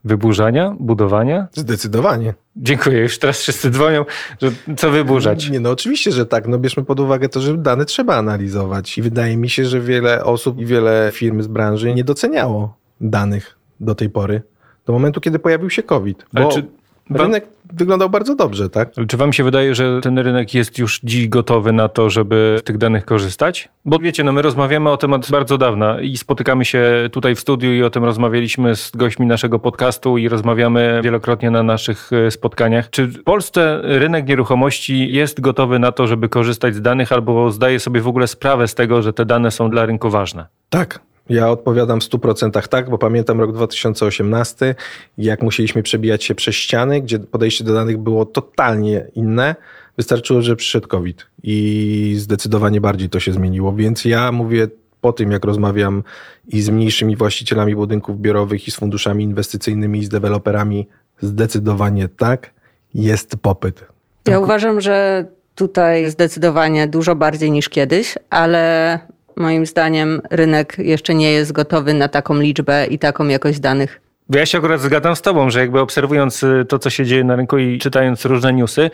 wyburzania, 0.05 0.75
budowania? 0.79 1.47
Zdecydowanie. 1.53 2.33
Dziękuję. 2.55 3.00
Już 3.00 3.19
teraz 3.19 3.39
wszyscy 3.39 3.71
dzwonią, 3.71 4.05
że 4.41 4.51
co 4.77 4.91
wyburzać. 4.91 5.50
Nie, 5.50 5.59
no 5.59 5.69
oczywiście, 5.69 6.12
że 6.12 6.25
tak. 6.25 6.47
No 6.47 6.57
bierzmy 6.57 6.83
pod 6.83 7.00
uwagę 7.00 7.29
to, 7.29 7.41
że 7.41 7.57
dane 7.57 7.85
trzeba 7.85 8.15
analizować 8.15 8.97
i 8.97 9.01
wydaje 9.01 9.38
mi 9.38 9.50
się, 9.50 9.65
że 9.65 9.81
wiele 9.81 10.24
osób 10.24 10.59
i 10.59 10.65
wiele 10.65 11.09
firm 11.13 11.41
z 11.41 11.47
branży 11.47 11.93
nie 11.93 12.03
doceniało 12.03 12.77
danych 13.01 13.57
do 13.79 13.95
tej 13.95 14.09
pory, 14.09 14.41
do 14.85 14.93
momentu, 14.93 15.21
kiedy 15.21 15.39
pojawił 15.39 15.69
się 15.69 15.83
COVID. 15.83 16.25
Bo... 16.33 16.41
Ale 16.41 16.51
czy 16.51 16.65
rynek 17.09 17.47
wyglądał 17.74 18.09
bardzo 18.09 18.35
dobrze, 18.35 18.69
tak? 18.69 18.89
Czy 19.07 19.17
wam 19.17 19.33
się 19.33 19.43
wydaje, 19.43 19.75
że 19.75 20.01
ten 20.01 20.19
rynek 20.19 20.53
jest 20.53 20.77
już 20.77 21.00
dziś 21.03 21.27
gotowy 21.27 21.71
na 21.71 21.89
to, 21.89 22.09
żeby 22.09 22.57
z 22.59 22.63
tych 22.63 22.77
danych 22.77 23.05
korzystać? 23.05 23.69
Bo 23.85 24.00
wiecie, 24.00 24.24
no 24.24 24.31
my 24.31 24.41
rozmawiamy 24.41 24.89
o 24.89 24.93
od 24.93 25.31
bardzo 25.31 25.57
dawna 25.57 26.01
i 26.01 26.17
spotykamy 26.17 26.65
się 26.65 27.09
tutaj 27.12 27.35
w 27.35 27.39
studiu 27.39 27.74
i 27.74 27.83
o 27.83 27.89
tym 27.89 28.03
rozmawialiśmy 28.03 28.75
z 28.75 28.91
gośćmi 28.91 29.25
naszego 29.25 29.59
podcastu 29.59 30.17
i 30.17 30.29
rozmawiamy 30.29 31.00
wielokrotnie 31.03 31.51
na 31.51 31.63
naszych 31.63 32.13
e, 32.13 32.31
spotkaniach. 32.31 32.89
Czy 32.89 33.07
w 33.07 33.24
Polsce 33.24 33.81
rynek 33.83 34.27
nieruchomości 34.27 35.13
jest 35.13 35.41
gotowy 35.41 35.79
na 35.79 35.91
to, 35.91 36.07
żeby 36.07 36.29
korzystać 36.29 36.75
z 36.75 36.81
danych 36.81 37.12
albo 37.12 37.51
zdaje 37.51 37.79
sobie 37.79 38.01
w 38.01 38.07
ogóle 38.07 38.27
sprawę 38.27 38.67
z 38.67 38.75
tego, 38.75 39.01
że 39.01 39.13
te 39.13 39.25
dane 39.25 39.51
są 39.51 39.69
dla 39.69 39.85
rynku 39.85 40.09
ważne? 40.09 40.45
Tak, 40.69 41.00
ja 41.29 41.50
odpowiadam 41.50 42.01
w 42.01 42.03
100% 42.03 42.67
tak, 42.67 42.89
bo 42.89 42.98
pamiętam 42.98 43.39
rok 43.39 43.53
2018, 43.53 44.75
jak 45.17 45.41
musieliśmy 45.41 45.84
przebijać 45.84 46.24
się 46.24 46.36
przez 46.36 46.55
ściany, 46.55 47.01
gdzie 47.01 47.20
podejście 47.20 47.63
do 47.63 47.74
danych 47.74 47.98
było 47.98 48.25
totalnie 48.25 49.08
inne. 49.15 49.55
Wystarczyło, 49.98 50.41
że 50.41 50.55
przyszedł 50.55 50.88
COVID 50.88 51.25
i 51.44 52.15
zdecydowanie 52.17 52.82
bardziej 52.82 53.10
to 53.10 53.20
się 53.20 53.34
zmieniło. 53.34 53.74
Więc 53.74 54.05
ja 54.05 54.32
mówię 54.32 54.67
po 55.01 55.13
tym, 55.13 55.32
jak 55.32 55.46
rozmawiam 55.46 56.03
i 56.48 56.62
z 56.62 56.70
mniejszymi 56.70 57.15
właścicielami 57.15 57.75
budynków 57.75 58.22
biurowych, 58.22 58.67
i 58.67 58.72
z 58.72 58.75
funduszami 58.75 59.24
inwestycyjnymi, 59.24 60.00
i 60.00 60.05
z 60.05 60.10
deweloperami, 60.10 60.88
zdecydowanie 61.22 62.08
tak, 62.08 62.51
jest 62.94 63.36
popyt. 63.41 63.86
Ja 64.27 64.39
uważam, 64.39 64.82
że 64.82 65.25
tutaj 65.55 66.12
zdecydowanie 66.12 66.88
dużo 66.88 67.15
bardziej 67.15 67.51
niż 67.51 67.70
kiedyś, 67.70 68.15
ale 68.29 69.00
moim 69.37 69.65
zdaniem 69.65 70.21
rynek 70.31 70.75
jeszcze 70.77 71.15
nie 71.15 71.31
jest 71.31 71.51
gotowy 71.51 71.93
na 71.93 72.07
taką 72.07 72.39
liczbę 72.39 72.87
i 72.87 72.99
taką 72.99 73.27
jakość 73.27 73.59
danych. 73.59 74.01
Ja 74.29 74.45
się 74.45 74.57
akurat 74.57 74.81
zgadzam 74.81 75.15
z 75.15 75.21
tobą, 75.21 75.49
że 75.49 75.59
jakby 75.59 75.79
obserwując 75.79 76.43
y, 76.43 76.65
to, 76.69 76.79
co 76.79 76.89
się 76.89 77.05
dzieje 77.05 77.23
na 77.23 77.35
rynku 77.35 77.57
i 77.57 77.79
czytając 77.79 78.25
różne 78.25 78.53
newsy, 78.53 78.91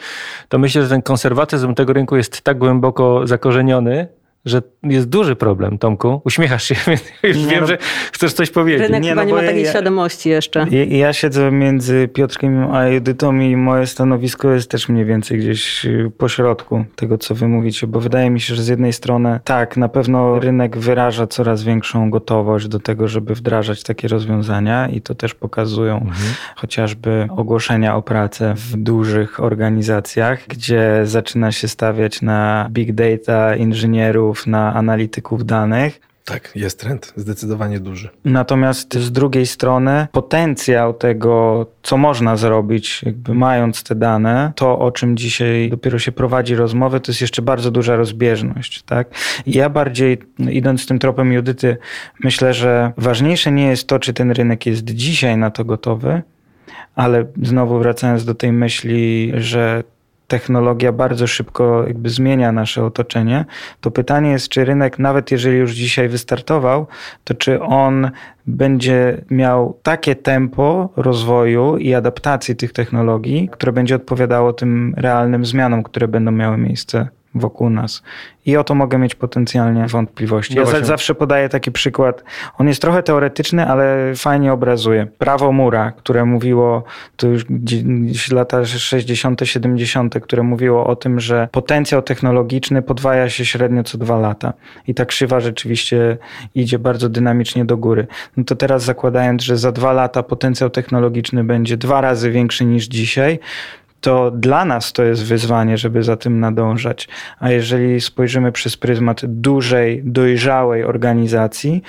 to 0.50 0.60
myślę, 0.60 0.83
że 0.83 0.89
ten 0.89 1.01
konserwatyzm 1.01 1.74
tego 1.74 1.93
rynku 1.93 2.17
jest 2.17 2.41
tak 2.41 2.57
głęboko 2.57 3.27
zakorzeniony, 3.27 4.07
że 4.45 4.62
jest 4.83 5.10
duży 5.10 5.36
problem, 5.36 5.77
Tomku. 5.77 6.21
Uśmiechasz 6.25 6.63
się, 6.63 6.75
więc 6.88 7.03
już 7.24 7.38
nie, 7.38 7.45
wiem, 7.45 7.62
no, 7.62 7.67
że 7.67 7.77
chcesz 8.12 8.33
coś 8.33 8.50
powiedzieć. 8.50 8.81
Rynek 8.81 9.03
nie, 9.03 9.10
chyba 9.10 9.21
no, 9.21 9.27
nie 9.27 9.33
ma 9.33 9.41
takiej 9.41 9.63
ja, 9.63 9.69
świadomości 9.69 10.29
jeszcze. 10.29 10.65
Ja, 10.71 10.83
ja, 10.83 11.13
siedzę 11.13 11.51
między 11.51 12.10
Piotrkiem 12.13 12.71
a 12.71 12.83
Edytą 12.83 13.39
i 13.39 13.55
moje 13.55 13.88
stanowisko 13.88 14.51
jest 14.51 14.71
też 14.71 14.89
mniej 14.89 15.05
więcej 15.05 15.39
gdzieś 15.39 15.86
y, 15.86 16.12
po 16.17 16.29
środku 16.29 16.86
tego, 16.95 17.17
co 17.17 17.36
wy 17.36 17.48
mówicie, 17.48 17.88
bo 17.88 18.00
wydaje 18.00 18.29
mi 18.29 18.39
się, 18.39 18.55
że 18.55 18.63
z 18.63 18.67
jednej 18.67 18.93
strony 18.93 19.39
tak, 19.43 19.77
na 19.77 19.89
pewno 19.89 20.39
rynek 20.39 20.77
wyraża 20.77 21.27
coraz 21.27 21.63
większą 21.63 22.10
gotowość 22.10 22.67
do 22.67 22.79
tego, 22.79 23.07
żeby 23.07 23.36
wdrażać 23.36 23.83
takie 23.83 24.07
rozwiązania 24.07 24.89
i 24.89 25.01
to 25.01 25.15
też 25.15 25.33
pokazują 25.33 25.95
mhm. 25.95 26.33
chociażby 26.55 27.27
ogłoszenia 27.38 27.95
o 27.95 28.01
pracę 28.01 28.53
w 28.57 28.77
dużych 28.77 29.43
organizacjach, 29.43 30.48
gdzie 30.48 31.01
zaczyna 31.03 31.51
się 31.51 31.67
stawiać 31.67 32.21
na 32.21 32.69
big 32.71 32.93
data, 32.93 33.55
inżynierów, 33.55 34.31
na 34.48 34.74
analityków 34.74 35.46
danych. 35.46 36.00
Tak, 36.26 36.52
jest 36.56 36.80
trend, 36.80 37.14
zdecydowanie 37.16 37.80
duży. 37.80 38.10
Natomiast 38.26 38.94
z 38.94 39.12
drugiej 39.12 39.46
strony 39.46 40.08
potencjał 40.12 40.94
tego, 40.94 41.66
co 41.84 41.98
można 41.98 42.38
zrobić, 42.38 43.04
jakby 43.04 43.34
mając 43.34 43.84
te 43.84 43.96
dane, 43.96 44.52
to 44.56 44.80
o 44.80 44.92
czym 44.92 45.18
dzisiaj 45.18 45.70
dopiero 45.70 46.00
się 46.00 46.12
prowadzi 46.12 46.56
rozmowy, 46.56 47.00
to 47.00 47.12
jest 47.12 47.22
jeszcze 47.22 47.42
bardzo 47.42 47.72
duża 47.72 47.96
rozbieżność. 47.96 48.84
Tak? 48.84 49.08
Ja 49.48 49.70
bardziej, 49.70 50.18
idąc 50.40 50.86
tym 50.86 51.00
tropem 51.00 51.34
Judyty, 51.34 51.78
myślę, 52.24 52.54
że 52.54 52.92
ważniejsze 52.98 53.52
nie 53.52 53.68
jest 53.68 53.88
to, 53.88 54.00
czy 54.00 54.14
ten 54.14 54.32
rynek 54.32 54.66
jest 54.66 54.84
dzisiaj 54.84 55.38
na 55.38 55.52
to 55.52 55.66
gotowy, 55.66 56.22
ale 56.96 57.26
znowu 57.42 57.80
wracając 57.80 58.26
do 58.26 58.36
tej 58.36 58.52
myśli, 58.52 59.32
że 59.36 59.84
technologia 60.32 60.92
bardzo 60.92 61.28
szybko 61.28 61.84
jakby 61.88 62.10
zmienia 62.10 62.52
nasze 62.52 62.86
otoczenie, 62.86 63.46
to 63.82 63.92
pytanie 63.92 64.32
jest, 64.32 64.50
czy 64.50 64.66
rynek, 64.66 65.00
nawet 65.00 65.32
jeżeli 65.32 65.58
już 65.58 65.72
dzisiaj 65.72 66.10
wystartował, 66.10 66.88
to 67.24 67.34
czy 67.34 67.62
on 67.62 68.12
będzie 68.48 69.22
miał 69.30 69.78
takie 69.84 70.16
tempo 70.16 70.90
rozwoju 70.96 71.78
i 71.78 71.94
adaptacji 71.94 72.56
tych 72.56 72.74
technologii, 72.74 73.50
które 73.52 73.72
będzie 73.72 73.96
odpowiadało 73.96 74.54
tym 74.54 74.94
realnym 74.98 75.46
zmianom, 75.46 75.84
które 75.84 76.08
będą 76.08 76.32
miały 76.32 76.58
miejsce 76.58 77.08
wokół 77.36 77.70
nas. 77.70 78.04
I 78.46 78.58
o 78.58 78.64
to 78.64 78.76
mogę 78.76 78.98
mieć 78.98 79.16
potencjalnie 79.16 79.88
wątpliwości. 79.88 80.56
No 80.56 80.62
ja 80.62 80.84
zawsze 80.84 81.16
podaję 81.16 81.50
taki 81.50 81.72
przykład. 81.72 82.24
On 82.58 82.68
jest 82.68 82.82
trochę 82.82 83.04
teoretyczny, 83.04 83.68
ale 83.68 84.14
fajnie 84.16 84.54
obrazuje. 84.54 85.08
Prawo 85.18 85.52
Mura, 85.52 85.92
które 85.92 86.26
mówiło, 86.26 86.84
to 87.16 87.28
już 87.28 88.32
lata 88.32 88.66
60., 88.66 89.42
70., 89.44 90.16
które 90.22 90.44
mówiło 90.44 90.88
o 90.88 90.96
tym, 90.96 91.20
że 91.20 91.48
potencjał 91.52 92.02
technologiczny 92.02 92.82
podwaja 92.82 93.30
się 93.30 93.46
średnio 93.46 93.84
co 93.84 93.98
dwa 93.98 94.20
lata. 94.20 94.54
I 94.88 94.94
ta 94.94 95.06
krzywa 95.06 95.40
rzeczywiście 95.40 96.18
idzie 96.56 96.80
bardzo 96.80 97.10
dynamicznie 97.10 97.66
do 97.66 97.78
góry. 97.78 98.08
No 98.38 98.44
to 98.44 98.56
teraz 98.56 98.84
zakładając, 98.84 99.44
że 99.44 99.58
za 99.58 99.72
dwa 99.72 99.94
lata 99.94 100.24
potencjał 100.24 100.70
technologiczny 100.70 101.44
będzie 101.44 101.78
dwa 101.78 102.02
razy 102.02 102.32
większy 102.32 102.66
niż 102.66 102.86
dzisiaj, 102.88 103.40
to 104.01 104.31
dla 104.31 104.65
nas 104.65 104.93
to 104.93 105.03
jest 105.03 105.24
wyzwanie, 105.24 105.77
żeby 105.77 106.03
za 106.03 106.17
tym 106.17 106.39
nadążać. 106.39 107.08
A 107.39 107.51
jeżeli 107.51 108.01
spojrzymy 108.01 108.51
przez 108.51 108.77
pryzmat 108.77 109.22
dużej, 109.25 110.01
dojrzałej 110.05 110.84
organizacji, 110.84 111.84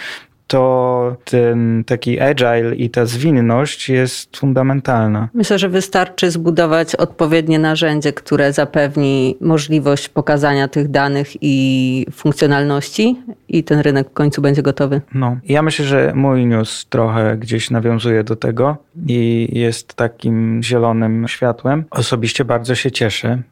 to 0.52 1.16
ten 1.24 1.84
taki 1.86 2.20
agile 2.20 2.74
i 2.76 2.90
ta 2.90 3.06
zwinność 3.06 3.88
jest 3.88 4.36
fundamentalna. 4.36 5.28
Myślę, 5.34 5.58
że 5.58 5.68
wystarczy 5.68 6.30
zbudować 6.30 6.94
odpowiednie 6.94 7.58
narzędzie, 7.58 8.12
które 8.12 8.52
zapewni 8.52 9.36
możliwość 9.40 10.08
pokazania 10.08 10.68
tych 10.68 10.90
danych 10.90 11.28
i 11.40 12.06
funkcjonalności 12.12 13.16
i 13.48 13.64
ten 13.64 13.78
rynek 13.78 14.10
w 14.10 14.12
końcu 14.12 14.42
będzie 14.42 14.62
gotowy. 14.62 15.00
No, 15.14 15.36
ja 15.48 15.62
myślę, 15.62 15.84
że 15.84 16.12
mój 16.14 16.46
news 16.46 16.86
trochę 16.88 17.36
gdzieś 17.36 17.70
nawiązuje 17.70 18.24
do 18.24 18.36
tego 18.36 18.76
i 19.06 19.48
jest 19.52 19.94
takim 19.94 20.62
zielonym 20.62 21.28
światłem. 21.28 21.84
Osobiście 21.90 22.44
bardzo 22.44 22.74
się 22.74 22.90
cieszę, 22.90 23.42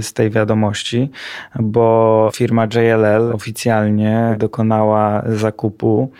z 0.00 0.12
tej 0.12 0.30
wiadomości, 0.30 1.10
bo 1.60 2.30
firma 2.34 2.64
JLL 2.74 3.32
oficjalnie 3.32 4.36
dokonała 4.38 5.22
zakupu 5.26 6.10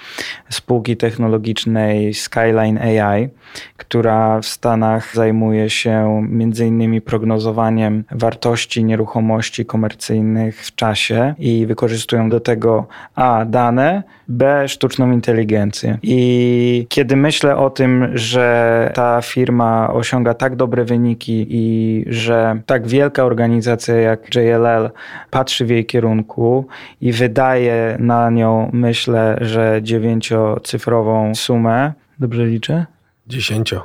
spółki 0.49 0.97
technologicznej 0.97 2.14
Skyline 2.14 2.78
AI, 2.78 3.28
która 3.76 4.40
w 4.40 4.47
Stanach 4.47 5.14
zajmuje 5.14 5.71
się 5.71 6.26
innymi 6.66 7.00
prognozowaniem 7.00 8.04
wartości 8.11 8.85
nieruchomości 8.85 9.66
komercyjnych 9.66 10.66
w 10.66 10.75
czasie 10.75 11.35
i 11.38 11.66
wykorzystują 11.66 12.28
do 12.28 12.40
tego 12.40 12.87
A 13.14 13.45
dane, 13.45 14.02
B 14.30 14.68
sztuczną 14.68 15.12
inteligencję. 15.12 15.99
I 16.02 16.87
kiedy 16.88 17.16
myślę 17.16 17.56
o 17.56 17.70
tym, 17.70 18.10
że 18.14 18.90
ta 18.94 19.22
firma 19.22 19.92
osiąga 19.92 20.34
tak 20.34 20.56
dobre 20.56 20.84
wyniki 20.84 21.46
i 21.50 22.04
że 22.06 22.60
tak 22.66 22.88
wielka 22.88 23.25
organizacja 23.25 23.94
jak 23.94 24.34
JLL 24.34 24.90
patrzy 25.30 25.64
w 25.64 25.70
jej 25.70 25.87
kierunku 25.87 26.66
i 27.00 27.12
wydaje 27.12 27.96
na 27.99 28.30
nią, 28.30 28.70
myślę, 28.72 29.38
że 29.40 29.80
dziewięciocyfrową 29.82 31.34
sumę, 31.34 31.92
dobrze 32.18 32.46
liczę? 32.46 32.87
Dziesięcio. 33.26 33.84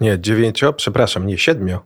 Nie, 0.00 0.20
dziewięcio, 0.20 0.72
przepraszam, 0.72 1.26
nie 1.26 1.38
siedmiu. 1.38 1.78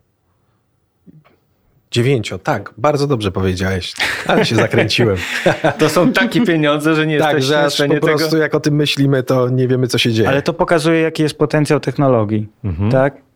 Dziewięcio, 1.91 2.39
tak, 2.39 2.75
bardzo 2.79 3.07
dobrze 3.07 3.33
powiedziałeś, 3.33 3.93
ale 4.27 4.45
się 4.45 4.55
zakręciłem. 4.55 5.17
To 5.79 5.89
są 5.89 6.13
takie 6.13 6.47
pieniądze, 6.47 6.95
że 6.95 7.07
nie 7.07 7.19
tak, 7.19 7.43
że 7.43 7.65
aż 7.65 7.83
po 8.01 8.07
prostu 8.07 8.31
tego... 8.31 8.43
jak 8.43 8.55
o 8.55 8.61
tym 8.61 8.75
myślimy, 8.75 9.23
to 9.23 9.49
nie 9.49 9.69
wiemy, 9.69 9.87
co 9.87 9.99
się 9.99 10.13
dzieje. 10.13 10.29
Ale 10.29 10.43
to 10.43 10.53
pokazuje, 10.53 11.01
jaki 11.01 11.23
jest 11.23 11.39
potencjał 11.39 11.81
technologii, 11.81 12.49
mhm. 12.65 12.91
tak? 12.91 13.27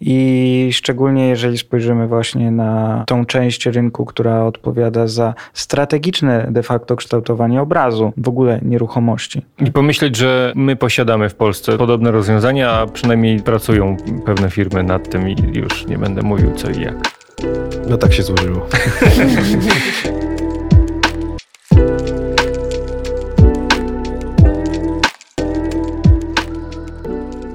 I 0.00 0.68
szczególnie 0.72 1.28
jeżeli 1.28 1.58
spojrzymy 1.58 2.06
właśnie 2.06 2.50
na 2.50 3.04
tą 3.06 3.26
część 3.26 3.66
rynku, 3.66 4.04
która 4.04 4.44
odpowiada 4.44 5.06
za 5.06 5.34
strategiczne 5.52 6.46
de 6.50 6.62
facto 6.62 6.96
kształtowanie 6.96 7.62
obrazu, 7.62 8.12
w 8.16 8.28
ogóle 8.28 8.60
nieruchomości. 8.62 9.42
I 9.58 9.72
pomyśleć, 9.72 10.16
że 10.16 10.52
my 10.56 10.76
posiadamy 10.76 11.28
w 11.28 11.34
Polsce 11.34 11.78
podobne 11.78 12.10
rozwiązania, 12.10 12.70
a 12.70 12.86
przynajmniej 12.86 13.40
pracują 13.40 13.96
pewne 14.26 14.50
firmy 14.50 14.82
nad 14.82 15.10
tym 15.10 15.28
i 15.28 15.36
już 15.54 15.86
nie 15.86 15.98
będę 15.98 16.22
mówił 16.22 16.52
co 16.54 16.70
i 16.70 16.80
jak. 16.80 17.17
No 17.88 17.98
tak 17.98 18.12
się 18.12 18.22
złożyło. 18.22 18.66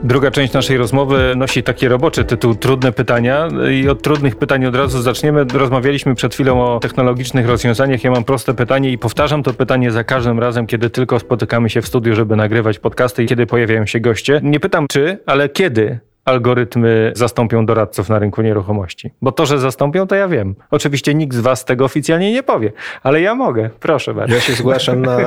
Druga 0.03 0.31
część 0.31 0.53
naszej 0.53 0.77
rozmowy 0.77 1.33
nosi 1.35 1.63
taki 1.63 1.87
roboczy 1.87 2.23
tytuł 2.23 2.55
Trudne 2.55 2.91
pytania 2.91 3.47
i 3.71 3.89
od 3.89 4.01
trudnych 4.01 4.35
pytań 4.35 4.65
od 4.65 4.75
razu 4.75 5.01
zaczniemy. 5.01 5.45
Rozmawialiśmy 5.53 6.15
przed 6.15 6.33
chwilą 6.33 6.65
o 6.65 6.79
technologicznych 6.79 7.47
rozwiązaniach. 7.47 8.03
Ja 8.03 8.11
mam 8.11 8.23
proste 8.23 8.53
pytanie 8.53 8.91
i 8.91 8.97
powtarzam 8.97 9.43
to 9.43 9.53
pytanie 9.53 9.91
za 9.91 10.03
każdym 10.03 10.39
razem, 10.39 10.67
kiedy 10.67 10.89
tylko 10.89 11.19
spotykamy 11.19 11.69
się 11.69 11.81
w 11.81 11.87
studiu, 11.87 12.15
żeby 12.15 12.35
nagrywać 12.35 12.79
podcasty 12.79 13.23
i 13.23 13.25
kiedy 13.25 13.45
pojawiają 13.45 13.85
się 13.85 13.99
goście. 13.99 14.39
Nie 14.43 14.59
pytam 14.59 14.87
czy, 14.87 15.17
ale 15.25 15.49
kiedy 15.49 15.99
algorytmy 16.25 17.11
zastąpią 17.15 17.65
doradców 17.65 18.09
na 18.09 18.19
rynku 18.19 18.41
nieruchomości? 18.41 19.11
Bo 19.21 19.31
to, 19.31 19.45
że 19.45 19.59
zastąpią, 19.59 20.07
to 20.07 20.15
ja 20.15 20.27
wiem. 20.27 20.55
Oczywiście 20.71 21.13
nikt 21.13 21.35
z 21.35 21.39
was 21.39 21.65
tego 21.65 21.85
oficjalnie 21.85 22.31
nie 22.31 22.43
powie, 22.43 22.71
ale 23.03 23.21
ja 23.21 23.35
mogę. 23.35 23.69
Proszę 23.79 24.13
bardzo. 24.13 24.35
Ja 24.35 24.41
się 24.41 24.53
zgłaszam 24.53 25.01
na... 25.01 25.17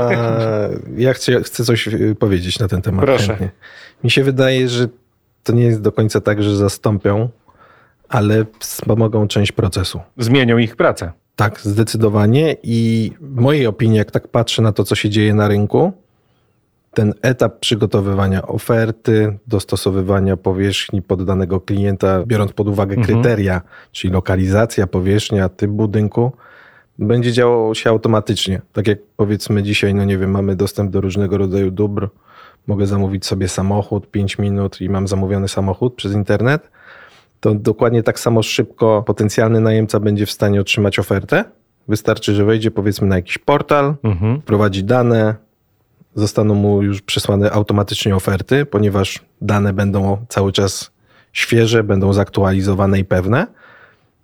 Ja 0.96 1.12
chcę, 1.12 1.42
chcę 1.42 1.64
coś 1.64 1.88
y, 1.88 2.16
powiedzieć 2.18 2.58
na 2.58 2.68
ten 2.68 2.82
temat. 2.82 3.04
Proszę. 3.04 3.26
Chętnie. 3.26 3.50
Mi 4.04 4.10
się 4.10 4.24
wydaje, 4.24 4.68
że 4.68 4.88
to 5.44 5.52
nie 5.52 5.64
jest 5.64 5.82
do 5.82 5.92
końca 5.92 6.20
tak, 6.20 6.42
że 6.42 6.56
zastąpią, 6.56 7.28
ale 8.08 8.44
wspomogą 8.58 9.28
część 9.28 9.52
procesu. 9.52 10.00
Zmienią 10.18 10.58
ich 10.58 10.76
pracę. 10.76 11.12
Tak, 11.36 11.60
zdecydowanie. 11.60 12.56
I 12.62 13.12
w 13.20 13.40
mojej 13.40 13.66
opinii, 13.66 13.98
jak 13.98 14.10
tak 14.10 14.28
patrzę 14.28 14.62
na 14.62 14.72
to, 14.72 14.84
co 14.84 14.94
się 14.94 15.10
dzieje 15.10 15.34
na 15.34 15.48
rynku, 15.48 15.92
ten 16.96 17.14
etap 17.22 17.58
przygotowywania 17.60 18.46
oferty, 18.46 19.38
dostosowywania 19.46 20.36
powierzchni 20.36 21.02
pod 21.02 21.24
danego 21.24 21.60
klienta, 21.60 22.22
biorąc 22.26 22.52
pod 22.52 22.68
uwagę 22.68 22.96
Mhm. 22.96 23.22
kryteria, 23.22 23.60
czyli 23.92 24.12
lokalizacja, 24.12 24.86
powierzchnia, 24.86 25.48
typ 25.48 25.70
budynku, 25.70 26.32
będzie 26.98 27.32
działo 27.32 27.74
się 27.74 27.90
automatycznie. 27.90 28.62
Tak 28.72 28.86
jak 28.88 28.98
powiedzmy 29.16 29.62
dzisiaj, 29.62 29.94
no 29.94 30.04
nie 30.04 30.18
wiem, 30.18 30.30
mamy 30.30 30.56
dostęp 30.56 30.90
do 30.90 31.00
różnego 31.00 31.38
rodzaju 31.38 31.70
dóbr, 31.70 32.08
mogę 32.66 32.86
zamówić 32.86 33.26
sobie 33.26 33.48
samochód 33.48 34.10
5 34.10 34.38
minut 34.38 34.80
i 34.80 34.88
mam 34.88 35.08
zamówiony 35.08 35.48
samochód 35.48 35.94
przez 35.94 36.12
internet, 36.12 36.70
to 37.40 37.54
dokładnie 37.54 38.02
tak 38.02 38.20
samo 38.20 38.42
szybko 38.42 39.02
potencjalny 39.06 39.60
najemca 39.60 40.00
będzie 40.00 40.26
w 40.26 40.30
stanie 40.30 40.60
otrzymać 40.60 40.98
ofertę. 40.98 41.44
Wystarczy, 41.88 42.34
że 42.34 42.44
wejdzie 42.44 42.70
powiedzmy 42.70 43.06
na 43.08 43.16
jakiś 43.16 43.38
portal, 43.38 43.94
Mhm. 44.02 44.40
wprowadzi 44.40 44.84
dane, 44.84 45.34
zostaną 46.16 46.54
mu 46.54 46.82
już 46.82 47.02
przesłane 47.02 47.50
automatycznie 47.50 48.16
oferty, 48.16 48.66
ponieważ 48.66 49.24
dane 49.40 49.72
będą 49.72 50.26
cały 50.28 50.52
czas 50.52 50.90
świeże, 51.32 51.84
będą 51.84 52.12
zaktualizowane 52.12 52.98
i 52.98 53.04
pewne. 53.04 53.46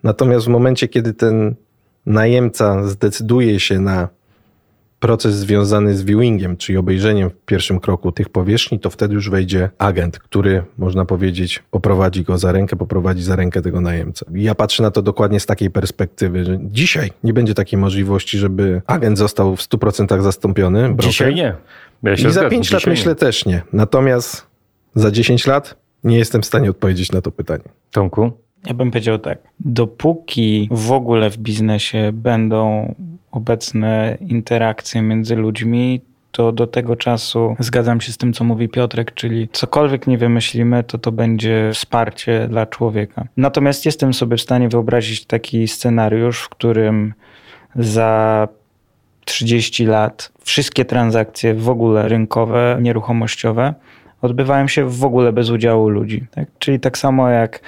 Natomiast 0.03 0.47
w 0.47 0.49
momencie, 0.49 0.89
kiedy 0.89 1.15
ten 1.15 1.55
najemca 2.07 2.89
zdecyduje 2.89 3.61
się 3.61 3.81
na 3.81 4.09
proces 5.03 5.35
związany 5.35 5.97
z 5.97 6.03
viewingiem, 6.03 6.57
czyli 6.57 6.79
obejrzeniem 6.79 7.31
w 7.31 7.35
pierwszym 7.35 7.81
kroku 7.81 8.13
tych 8.13 8.29
powierzchni, 8.29 8.81
to 8.81 8.91
wtedy 8.91 9.15
już 9.15 9.31
wejdzie 9.31 9.71
agent, 9.79 10.19
który, 10.19 10.65
można 10.79 11.05
powiedzieć, 11.05 11.63
poprowadzi 11.71 12.23
go 12.23 12.39
za 12.39 12.53
rękę, 12.53 12.77
poprowadzi 12.77 13.23
za 13.23 13.37
rękę 13.37 13.63
tego 13.63 13.81
najemcę. 13.81 14.27
Ja 14.35 14.55
patrzę 14.55 14.83
na 14.83 14.91
to 14.91 15.03
dokładnie 15.03 15.41
z 15.41 15.47
takiej 15.47 15.71
perspektywy, 15.71 16.45
że 16.45 16.59
dzisiaj 16.63 17.11
nie 17.25 17.33
będzie 17.33 17.55
takiej 17.55 17.79
możliwości, 17.79 18.39
żeby 18.39 18.83
agent 18.87 19.19
został 19.19 19.57
w 19.57 19.61
100% 19.61 20.23
zastąpiony. 20.23 20.83
broker. 20.89 21.05
Dzisiaj 21.05 21.35
nie. 21.35 21.55
Ja 22.03 22.13
I 22.13 22.17
za 22.17 22.31
zgadzam, 22.31 22.51
5 22.51 22.73
lat 22.73 22.87
myślę 22.87 23.13
nie. 23.13 23.17
też 23.17 23.47
nie. 23.47 23.63
Natomiast 23.73 24.47
za 24.95 25.11
10 25.11 25.47
lat 25.47 25.77
nie 26.05 26.19
jestem 26.19 26.43
w 26.43 26.47
stanie 26.47 26.71
odpowiedzieć 26.71 27.13
na 27.13 27.21
to 27.21 27.33
pytanie. 27.33 27.65
Tomku? 27.91 28.33
Ja 28.67 28.75
bym 28.75 28.91
powiedział 28.91 29.19
tak. 29.19 29.39
Dopóki 29.61 30.69
w 30.71 30.93
ogóle 30.93 31.31
w 31.31 31.39
biznesie 31.39 32.11
będą 32.13 32.95
obecne 33.31 34.19
interakcje 34.21 35.03
między 35.03 35.37
ludźmi, 35.37 36.01
to 36.33 36.53
do 36.53 36.67
tego 36.67 36.97
czasu 36.97 37.57
zgadzam 37.59 38.01
się 38.01 38.13
z 38.13 38.17
tym, 38.17 38.33
co 38.33 38.45
mówi 38.45 38.69
Piotrek, 38.69 39.15
czyli 39.15 39.49
cokolwiek 39.53 40.07
nie 40.07 40.19
wymyślimy, 40.19 40.85
to 40.85 40.99
to 40.99 41.13
będzie 41.13 41.71
wsparcie 41.75 42.49
dla 42.49 42.67
człowieka. 42.67 43.27
Natomiast 43.37 43.87
jestem 43.87 44.15
sobie 44.15 44.37
w 44.37 44.41
stanie 44.41 44.69
wyobrazić 44.69 45.25
taki 45.25 45.69
scenariusz, 45.69 46.43
w 46.43 46.49
którym 46.49 47.15
za 47.77 48.49
30 49.25 49.87
lat 49.87 50.33
wszystkie 50.41 50.85
transakcje 50.85 51.55
w 51.55 51.69
ogóle 51.69 52.09
rynkowe, 52.09 52.79
nieruchomościowe 52.81 53.75
odbywają 54.23 54.69
się 54.69 54.85
w 54.85 55.05
ogóle 55.05 55.33
bez 55.33 55.51
udziału 55.51 55.89
ludzi. 55.89 56.25
Tak? 56.31 56.49
Czyli 56.59 56.81
tak 56.81 56.99
samo 56.99 57.29
jak 57.29 57.61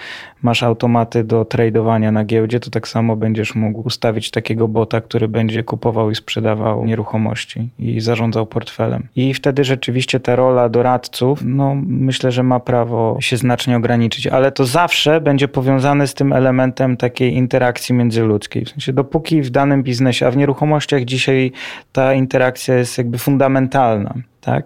masz 0.42 0.62
automaty 0.62 1.24
do 1.24 1.44
tradowania 1.44 2.12
na 2.12 2.24
giełdzie, 2.24 2.60
to 2.60 2.70
tak 2.70 2.88
samo 2.88 3.16
będziesz 3.16 3.54
mógł 3.54 3.80
ustawić 3.80 4.30
takiego 4.30 4.68
bota, 4.68 5.00
który 5.00 5.28
będzie 5.28 5.62
kupował 5.62 6.10
i 6.10 6.14
sprzedawał 6.14 6.84
nieruchomości 6.84 7.68
i 7.78 8.00
zarządzał 8.00 8.46
portfelem. 8.46 9.08
I 9.16 9.34
wtedy 9.34 9.64
rzeczywiście 9.64 10.20
ta 10.20 10.36
rola 10.36 10.68
doradców, 10.68 11.40
no 11.44 11.74
myślę, 11.86 12.32
że 12.32 12.42
ma 12.42 12.60
prawo 12.60 13.16
się 13.20 13.36
znacznie 13.36 13.76
ograniczyć, 13.76 14.26
ale 14.26 14.52
to 14.52 14.64
zawsze 14.64 15.20
będzie 15.20 15.48
powiązane 15.48 16.06
z 16.06 16.14
tym 16.14 16.32
elementem 16.32 16.96
takiej 16.96 17.34
interakcji 17.34 17.94
międzyludzkiej. 17.94 18.64
W 18.64 18.68
sensie 18.68 18.92
dopóki 18.92 19.42
w 19.42 19.50
danym 19.50 19.82
biznesie, 19.82 20.26
a 20.26 20.30
w 20.30 20.36
nieruchomościach 20.36 21.04
dzisiaj 21.04 21.52
ta 21.92 22.14
interakcja 22.14 22.74
jest 22.74 22.98
jakby 22.98 23.18
fundamentalna. 23.18 24.14
Tak? 24.44 24.64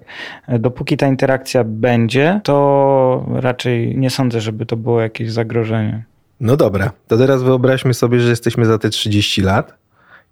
Dopóki 0.58 0.96
ta 0.96 1.06
interakcja 1.06 1.64
będzie, 1.64 2.40
to 2.44 3.26
raczej 3.34 3.96
nie 3.98 4.10
sądzę, 4.10 4.40
żeby 4.40 4.66
to 4.66 4.76
było 4.76 5.00
jakieś 5.00 5.32
zagrożenie. 5.32 6.04
No 6.40 6.56
dobra, 6.56 6.92
to 7.08 7.16
teraz 7.16 7.42
wyobraźmy 7.42 7.94
sobie, 7.94 8.20
że 8.20 8.30
jesteśmy 8.30 8.66
za 8.66 8.78
te 8.78 8.90
30 8.90 9.42
lat 9.42 9.74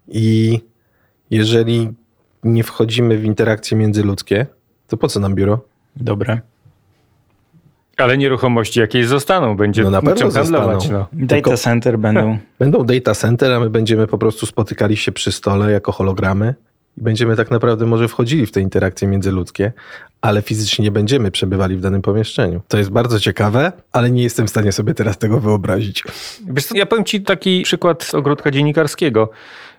i 0.07 0.59
jeżeli 1.31 1.89
nie 2.43 2.63
wchodzimy 2.63 3.17
w 3.17 3.23
interakcje 3.25 3.77
międzyludzkie, 3.77 4.45
to 4.87 4.97
po 4.97 5.07
co 5.07 5.19
nam 5.19 5.35
biuro? 5.35 5.59
Dobre. 5.95 6.39
Ale 7.97 8.17
nieruchomości 8.17 8.79
jakieś 8.79 9.07
zostaną, 9.07 9.57
będzie 9.57 9.83
No 9.83 9.89
na 9.91 10.01
pewno 10.01 10.31
handlować. 10.31 10.81
zostaną. 10.83 10.99
No. 10.99 11.07
Data 11.13 11.35
Tylko- 11.35 11.57
center 11.57 11.99
będą. 11.99 12.37
Będą 12.59 12.83
data 12.83 13.15
center, 13.15 13.51
a 13.51 13.59
my 13.59 13.69
będziemy 13.69 14.07
po 14.07 14.17
prostu 14.17 14.45
spotykali 14.45 14.97
się 14.97 15.11
przy 15.11 15.31
stole 15.31 15.71
jako 15.71 15.91
hologramy 15.91 16.55
i 16.97 17.01
będziemy 17.01 17.35
tak 17.35 17.51
naprawdę 17.51 17.85
może 17.85 18.07
wchodzili 18.07 18.45
w 18.45 18.51
te 18.51 18.61
interakcje 18.61 19.07
międzyludzkie, 19.07 19.71
ale 20.21 20.41
fizycznie 20.41 20.83
nie 20.83 20.91
będziemy 20.91 21.31
przebywali 21.31 21.75
w 21.75 21.81
danym 21.81 22.01
pomieszczeniu. 22.01 22.61
To 22.67 22.77
jest 22.77 22.89
bardzo 22.89 23.19
ciekawe, 23.19 23.71
ale 23.91 24.11
nie 24.11 24.23
jestem 24.23 24.47
w 24.47 24.49
stanie 24.49 24.71
sobie 24.71 24.93
teraz 24.93 25.17
tego 25.17 25.39
wyobrazić. 25.39 26.03
Wiesz 26.47 26.65
ja 26.75 26.85
powiem 26.85 27.05
ci 27.05 27.21
taki 27.21 27.61
przykład 27.61 28.03
z 28.03 28.13
ogródka 28.15 28.51
dziennikarskiego, 28.51 29.29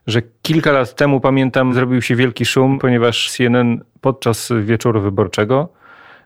że 0.07 0.23
kilka 0.43 0.73
lat 0.73 0.95
temu, 0.95 1.21
pamiętam, 1.21 1.75
zrobił 1.75 2.03
się 2.03 2.17
wielki 2.17 2.45
szum, 2.45 2.79
ponieważ 2.79 3.31
CNN 3.31 3.81
podczas 4.01 4.49
wieczoru 4.63 5.01
wyborczego 5.01 5.69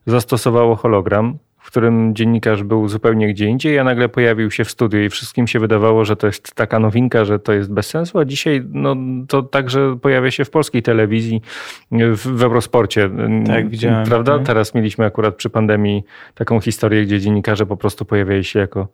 zastosowało 0.07 0.77
hologram, 0.77 1.39
w 1.63 1.67
którym 1.67 2.15
dziennikarz 2.15 2.63
był 2.63 2.89
zupełnie 2.89 3.29
gdzie 3.29 3.47
indziej, 3.47 3.79
a 3.79 3.85
nagle 3.85 4.09
pojawił 4.09 4.51
się 4.51 4.65
w 4.65 4.71
studiu 4.71 5.05
i 5.05 5.09
wszystkim 5.09 5.47
się 5.47 5.59
wydawało, 5.59 6.05
że 6.05 6.17
to 6.17 6.27
jest 6.27 6.55
taka 6.55 6.79
nowinka, 6.79 7.25
że 7.25 7.39
to 7.39 7.53
jest 7.53 7.73
bez 7.73 7.87
sensu, 7.87 8.19
a 8.19 8.25
dzisiaj 8.25 8.63
no, 8.73 8.97
to 9.29 9.43
także 9.43 9.99
pojawia 10.03 10.31
się 10.31 10.45
w 10.45 10.51
polskiej 10.51 10.83
telewizji, 10.83 11.43
w, 11.91 12.27
w 12.27 12.43
Eurosporcie. 12.43 13.11
Tak, 13.47 13.69
widziałem. 13.69 14.07
Prawda? 14.07 14.33
Mhm. 14.33 14.47
Teraz 14.47 14.75
mieliśmy 14.75 15.05
akurat 15.05 15.35
przy 15.35 15.51
pandemii 15.51 16.05
taką 16.35 16.61
historię, 16.61 17.03
gdzie 17.03 17.21
dziennikarze 17.21 17.67
po 17.67 17.77
prostu 17.77 18.05
pojawiali 18.05 18.45
się 18.45 18.59
jako 18.59 18.89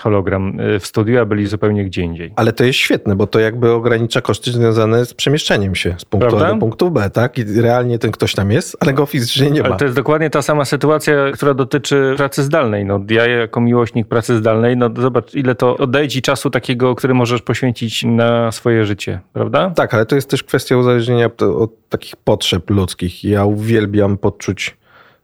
hologram 0.00 0.60
y, 0.60 0.80
w 0.80 0.86
studiu, 0.86 1.20
a 1.20 1.24
byli 1.24 1.46
zupełnie 1.46 1.84
gdzie 1.84 2.02
indziej. 2.02 2.32
Ale 2.36 2.52
to 2.52 2.64
jest 2.64 2.78
świetne, 2.78 3.16
bo 3.16 3.26
to 3.26 3.40
jakby 3.40 3.72
ogranicza 3.72 4.20
koszty 4.20 4.52
związane 4.52 5.06
z 5.06 5.14
przemieszczeniem 5.14 5.74
się 5.74 5.94
z 5.98 6.04
punktu 6.04 6.28
Prawda? 6.28 6.48
A 6.48 6.52
do 6.52 6.60
punktu 6.60 6.90
B, 6.90 7.10
tak? 7.10 7.38
I 7.38 7.60
realnie 7.60 7.98
ten 7.98 8.10
ktoś 8.10 8.34
tam 8.34 8.50
jest, 8.50 8.76
ale 8.80 8.92
go 8.92 9.06
fizycznie 9.06 9.50
nie 9.50 9.62
ma. 9.62 9.68
Ale 9.68 9.76
to 9.76 9.84
jest 9.84 9.96
dokładnie 9.96 10.30
ta 10.30 10.42
sama 10.42 10.64
sytuacja, 10.64 11.14
która 11.34 11.54
dotyczy 11.54 12.14
pracy 12.16 12.42
zdalnej. 12.42 12.84
No, 12.84 13.00
ja 13.10 13.26
jako 13.26 13.60
miłośnik 13.60 14.08
pracy 14.08 14.36
zdalnej, 14.36 14.76
no 14.76 14.90
zobacz, 14.96 15.34
ile 15.34 15.54
to 15.54 15.76
oddaje 15.76 16.08
ci 16.08 16.22
czasu 16.22 16.50
takiego, 16.50 16.94
który 16.94 17.14
możesz 17.14 17.42
poświęcić 17.42 18.04
na 18.04 18.52
swoje 18.52 18.84
życie, 18.84 19.20
prawda? 19.32 19.70
Tak, 19.70 19.94
ale 19.94 20.06
to 20.06 20.14
jest 20.14 20.30
też 20.30 20.42
kwestia 20.42 20.76
uzależnienia 20.76 21.30
od 21.58 21.70
takich 21.88 22.16
potrzeb 22.16 22.70
ludzkich. 22.70 23.24
Ja 23.24 23.44
uwielbiam 23.44 24.18
poczuć 24.18 24.76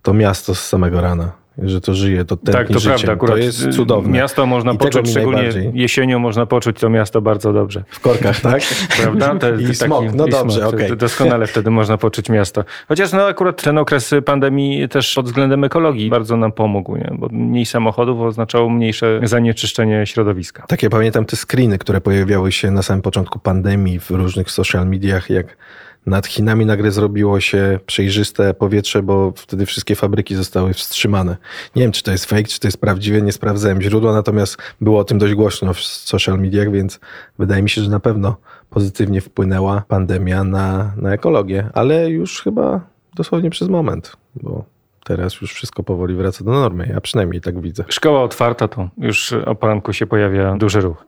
to 0.03 0.15
miasto 0.15 0.55
z 0.55 0.69
samego 0.69 1.01
rana, 1.01 1.33
że 1.62 1.81
to 1.81 1.94
żyje, 1.94 2.25
to 2.25 2.37
tętni 2.37 2.53
tak, 2.53 2.68
to 2.68 2.79
życiem. 2.79 2.94
prawda. 2.97 3.12
Akurat 3.12 3.37
to 3.37 3.42
jest 3.42 3.62
y, 3.66 3.71
cudowne. 3.71 4.12
Miasto 4.12 4.47
można 4.47 4.73
I 4.73 4.79
poczuć, 4.79 5.11
szczególnie 5.11 5.51
jesienią 5.75 6.18
można 6.18 6.47
poczuć 6.47 6.81
to 6.81 6.90
miasto 6.90 7.21
bardzo 7.21 7.53
dobrze. 7.53 7.85
W 7.88 8.01
korkach, 8.01 8.40
tak? 8.40 8.62
Prawda? 9.03 9.49
Jest 9.49 9.62
I 9.62 9.66
taki- 9.66 9.77
smog. 9.77 10.05
No 10.14 10.27
i 10.27 10.31
dobrze, 10.31 10.61
smog. 10.61 10.83
To 10.88 10.97
Doskonale 10.97 11.47
wtedy 11.53 11.71
można 11.71 11.99
poczuć 11.99 12.29
miasto. 12.29 12.64
Chociaż 12.88 13.12
no 13.12 13.27
akurat 13.27 13.62
ten 13.62 13.79
okres 13.79 14.14
pandemii 14.25 14.88
też 14.88 15.14
pod 15.14 15.27
względem 15.27 15.64
ekologii 15.64 16.11
bardzo 16.11 16.37
nam 16.37 16.53
pomógł, 16.53 16.97
nie? 16.97 17.11
bo 17.18 17.29
mniej 17.33 17.66
samochodów 17.66 18.21
oznaczało 18.21 18.71
mniejsze 18.71 19.21
zanieczyszczenie 19.23 20.07
środowiska. 20.07 20.66
Tak, 20.68 20.83
ja 20.83 20.90
pamiętam 20.90 21.25
te 21.25 21.37
screeny, 21.37 21.79
które 21.79 22.01
pojawiały 22.01 22.53
się 22.53 22.71
na 22.71 22.83
samym 22.83 23.03
początku 23.03 23.38
pandemii 23.38 24.01
w 24.01 24.11
różnych 24.11 24.51
social 24.51 24.87
mediach, 24.87 25.31
jak 25.31 25.57
nad 26.09 26.27
Chinami 26.27 26.66
nagle 26.66 26.90
zrobiło 26.90 27.40
się 27.40 27.79
przejrzyste 27.87 28.55
powietrze, 28.55 29.03
bo 29.03 29.33
wtedy 29.37 29.66
wszystkie 29.66 29.94
fabryki 29.94 30.35
zostały 30.35 30.75
wstrzymane. 30.75 31.37
Nie 31.77 31.83
wiem, 31.83 31.92
czy 31.92 32.03
to 32.03 32.11
jest 32.11 32.25
fake, 32.25 32.44
czy 32.44 32.61
to 32.61 32.68
jest 32.68 32.81
prawdziwe, 32.81 33.23
nie 33.23 33.33
sprawdzałem 33.33 33.83
źródła, 33.83 34.12
natomiast 34.12 34.57
było 34.81 35.01
o 35.01 35.05
tym 35.05 35.18
dość 35.18 35.35
głośno 35.35 35.75
w 35.75 35.81
social 35.81 36.38
mediach, 36.38 36.71
więc 36.71 37.01
wydaje 37.38 37.62
mi 37.62 37.71
się, 37.71 37.83
że 37.83 37.90
na 37.90 38.01
pewno 38.01 38.37
pozytywnie 38.71 39.21
wpłynęła 39.21 39.83
pandemia 39.88 40.44
na, 40.44 40.92
na 40.97 41.12
ekologię, 41.12 41.71
ale 41.75 42.11
już 42.11 42.42
chyba 42.42 42.81
dosłownie 43.14 43.51
przez 43.51 43.68
moment, 43.68 44.16
bo 44.35 44.64
teraz 45.09 45.40
już 45.40 45.53
wszystko 45.53 45.83
powoli 45.83 46.14
wraca 46.14 46.44
do 46.44 46.51
normy. 46.51 46.90
Ja 46.92 47.01
przynajmniej 47.01 47.40
tak 47.40 47.61
widzę. 47.61 47.85
Szkoła 47.88 48.23
otwarta, 48.23 48.68
to 48.68 48.88
już 48.99 49.33
o 49.33 49.55
poranku 49.55 49.92
się 49.92 50.07
pojawia 50.07 50.57
duży 50.57 50.81
ruch. 50.81 51.07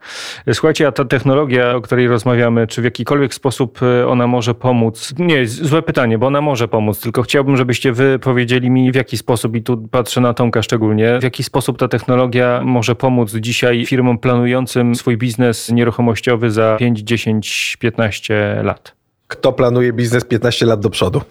Słuchajcie, 0.53 0.87
a 0.87 0.91
ta 0.91 1.05
technologia, 1.05 1.75
o 1.75 1.81
której 1.81 2.07
rozmawiamy, 2.07 2.67
czy 2.67 2.81
w 2.81 2.83
jakikolwiek 2.83 3.33
sposób 3.33 3.79
e, 3.83 4.07
ona 4.07 4.27
może 4.27 4.53
pomóc? 4.53 5.13
Nie, 5.19 5.47
złe 5.47 5.81
pytanie, 5.81 6.17
bo 6.17 6.27
ona 6.27 6.41
może 6.41 6.67
pomóc, 6.67 6.99
tylko 6.99 7.21
chciałbym, 7.21 7.57
żebyście 7.57 7.91
wy 7.93 8.19
powiedzieli 8.19 8.69
mi 8.69 8.91
w 8.91 8.95
jaki 8.95 9.17
sposób, 9.17 9.55
i 9.55 9.63
tu 9.63 9.77
patrzę 9.77 10.21
na 10.21 10.33
Tomka 10.33 10.61
szczególnie, 10.61 11.19
w 11.19 11.23
jaki 11.23 11.43
sposób 11.43 11.77
ta 11.77 11.87
technologia 11.87 12.61
może 12.65 12.95
pomóc 12.95 13.35
dzisiaj 13.35 13.85
firmom 13.85 14.17
planującym 14.17 14.95
swój 14.95 15.17
biznes 15.17 15.71
nieruchomościowy 15.71 16.51
za 16.51 16.75
5, 16.79 16.99
10, 16.99 17.77
15 17.79 18.61
lat? 18.63 19.00
Kto 19.31 19.53
planuje 19.53 19.93
biznes 19.93 20.25
15 20.25 20.65
lat 20.65 20.79
do 20.79 20.89
przodu? 20.89 21.21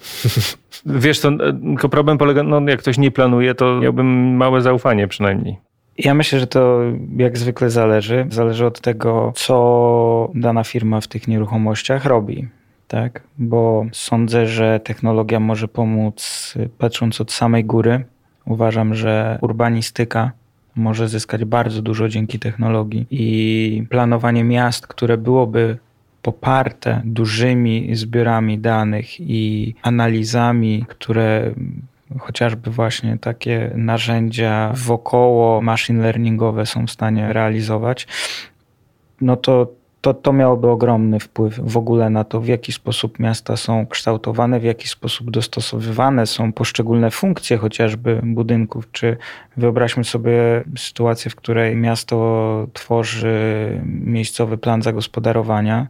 Wiesz, 0.87 1.21
to, 1.21 1.31
tylko 1.53 1.89
problem 1.89 2.19
polega, 2.19 2.43
no 2.43 2.61
jak 2.67 2.81
ktoś 2.81 2.99
nie 2.99 3.11
planuje, 3.11 3.55
to 3.55 3.81
miałbym 3.81 4.37
małe 4.37 4.61
zaufanie 4.61 5.09
przynajmniej. 5.09 5.57
Ja 5.99 6.15
myślę, 6.15 6.41
że 6.41 6.47
to 6.47 6.81
jak 7.17 7.39
zwykle 7.39 7.71
zależy. 7.71 8.27
Zależy 8.31 8.67
od 8.67 8.81
tego, 8.81 9.33
co 9.37 10.31
dana 10.35 10.65
firma 10.65 11.01
w 11.01 11.07
tych 11.07 11.29
nieruchomościach 11.29 12.05
robi. 12.05 12.49
Tak? 12.89 13.23
Bo 13.39 13.87
sądzę, 13.93 14.47
że 14.47 14.81
technologia 14.85 15.41
może 15.41 15.69
pomóc, 15.69 16.55
patrząc 16.79 17.21
od 17.21 17.33
samej 17.33 17.65
góry. 17.65 18.05
Uważam, 18.47 18.95
że 18.95 19.39
urbanistyka 19.43 20.33
może 20.77 21.09
zyskać 21.09 21.45
bardzo 21.45 21.83
dużo 21.83 22.09
dzięki 22.09 22.39
technologii 22.39 23.07
i 23.11 23.87
planowanie 23.91 24.45
miast, 24.45 24.87
które 24.87 25.19
byłoby 25.19 25.79
poparte 26.23 27.03
dużymi 27.05 27.97
zbiorami 27.97 28.59
danych 28.59 29.21
i 29.21 29.75
analizami, 29.83 30.85
które 30.89 31.55
chociażby 32.19 32.71
właśnie 32.71 33.19
takie 33.19 33.71
narzędzia 33.75 34.73
wokoło 34.75 35.63
machine 35.63 36.03
learningowe 36.03 36.67
są 36.67 36.87
w 36.87 36.91
stanie 36.91 37.33
realizować, 37.33 38.07
no 39.21 39.37
to 39.37 39.80
to, 40.01 40.15
to 40.15 40.33
miałoby 40.33 40.69
ogromny 40.69 41.21
wpływ 41.21 41.61
w 41.61 41.77
ogóle 41.77 42.11
na 42.11 42.25
to, 42.25 42.41
w 42.41 42.47
jaki 42.47 42.73
sposób 42.73 43.19
miasta 43.19 43.57
są 43.57 43.87
kształtowane, 43.87 44.61
w 44.61 44.65
jaki 44.65 44.89
sposób 44.89 45.31
dostosowywane 45.31 46.27
są 46.27 46.53
poszczególne 46.53 47.11
funkcje 47.11 47.57
chociażby 47.57 48.21
budynków. 48.25 48.93
Czy 48.93 49.17
wyobraźmy 49.57 50.05
sobie 50.05 50.65
sytuację, 50.77 51.31
w 51.31 51.37
której 51.37 51.77
miasto 51.77 52.67
tworzy 52.73 53.81
miejscowy 53.85 54.59
plan 54.59 54.83
zagospodarowania 54.83 55.87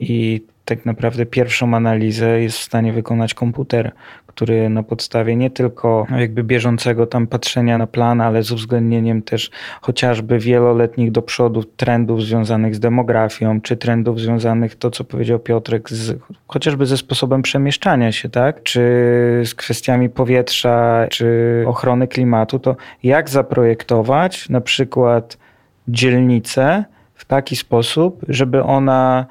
i 0.00 0.42
tak 0.64 0.86
naprawdę 0.86 1.26
pierwszą 1.26 1.74
analizę 1.74 2.40
jest 2.40 2.58
w 2.58 2.62
stanie 2.62 2.92
wykonać 2.92 3.34
komputer, 3.34 3.92
który 4.26 4.68
na 4.68 4.82
podstawie 4.82 5.36
nie 5.36 5.50
tylko 5.50 6.06
jakby 6.18 6.44
bieżącego 6.44 7.06
tam 7.06 7.26
patrzenia 7.26 7.78
na 7.78 7.86
plan, 7.86 8.20
ale 8.20 8.42
z 8.42 8.52
uwzględnieniem 8.52 9.22
też 9.22 9.50
chociażby 9.80 10.38
wieloletnich 10.38 11.12
do 11.12 11.22
przodu 11.22 11.64
trendów 11.64 12.22
związanych 12.22 12.74
z 12.74 12.80
demografią, 12.80 13.60
czy 13.60 13.76
trendów 13.76 14.20
związanych, 14.20 14.74
to 14.74 14.90
co 14.90 15.04
powiedział 15.04 15.38
Piotrek, 15.38 15.90
z, 15.90 16.18
chociażby 16.46 16.86
ze 16.86 16.96
sposobem 16.96 17.42
przemieszczania 17.42 18.12
się, 18.12 18.28
tak? 18.28 18.62
Czy 18.62 18.80
z 19.44 19.54
kwestiami 19.54 20.08
powietrza, 20.08 21.06
czy 21.10 21.64
ochrony 21.66 22.08
klimatu, 22.08 22.58
to 22.58 22.76
jak 23.02 23.30
zaprojektować 23.30 24.48
na 24.48 24.60
przykład 24.60 25.38
dzielnicę 25.88 26.84
w 27.14 27.24
taki 27.24 27.56
sposób, 27.56 28.24
żeby 28.28 28.62
ona 28.62 29.26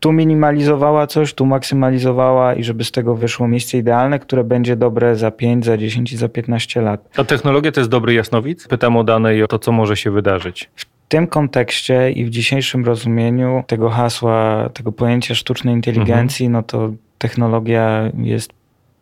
tu 0.00 0.12
minimalizowała 0.12 1.06
coś, 1.06 1.34
tu 1.34 1.46
maksymalizowała 1.46 2.54
i 2.54 2.64
żeby 2.64 2.84
z 2.84 2.92
tego 2.92 3.14
wyszło 3.14 3.48
miejsce 3.48 3.78
idealne, 3.78 4.18
które 4.18 4.44
będzie 4.44 4.76
dobre 4.76 5.16
za 5.16 5.30
5, 5.30 5.64
za 5.64 5.76
10 5.76 6.12
i 6.12 6.16
za 6.16 6.28
15 6.28 6.80
lat. 6.80 7.08
A 7.16 7.24
technologia 7.24 7.72
to 7.72 7.80
jest 7.80 7.90
dobry 7.90 8.14
jasnowic? 8.14 8.68
Pytam 8.68 8.96
o 8.96 9.04
dane 9.04 9.36
i 9.36 9.42
o 9.42 9.48
to, 9.48 9.58
co 9.58 9.72
może 9.72 9.96
się 9.96 10.10
wydarzyć. 10.10 10.70
W 10.76 10.84
tym 11.08 11.26
kontekście 11.26 12.10
i 12.10 12.24
w 12.24 12.30
dzisiejszym 12.30 12.84
rozumieniu 12.84 13.64
tego 13.66 13.90
hasła, 13.90 14.70
tego 14.74 14.92
pojęcia 14.92 15.34
sztucznej 15.34 15.74
inteligencji, 15.74 16.46
mhm. 16.46 16.52
no 16.52 16.62
to 16.62 16.92
technologia 17.18 18.10
jest 18.18 18.52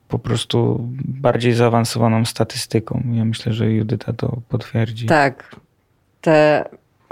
po 0.09 0.19
prostu 0.19 0.89
bardziej 1.05 1.53
zaawansowaną 1.53 2.25
statystyką. 2.25 3.03
Ja 3.13 3.25
myślę, 3.25 3.53
że 3.53 3.73
Judyta 3.73 4.13
to 4.13 4.37
potwierdzi. 4.49 5.07
Tak. 5.07 5.57
Te 6.21 6.65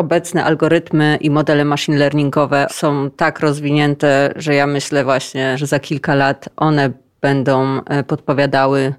obecne 0.03 0.45
algorytmy 0.45 1.19
i 1.21 1.31
modele 1.31 1.65
machine 1.65 1.99
learningowe 1.99 2.67
są 2.71 3.11
tak 3.11 3.41
rozwinięte, 3.41 4.33
że 4.37 4.55
ja 4.55 4.67
myślę 4.67 5.05
właśnie, 5.05 5.59
że 5.59 5.67
za 5.67 5.79
kilka 5.81 6.15
lat 6.15 6.49
one 6.57 6.91
będą 7.21 7.81
e, 7.85 8.05
podpowiadały 8.05 8.95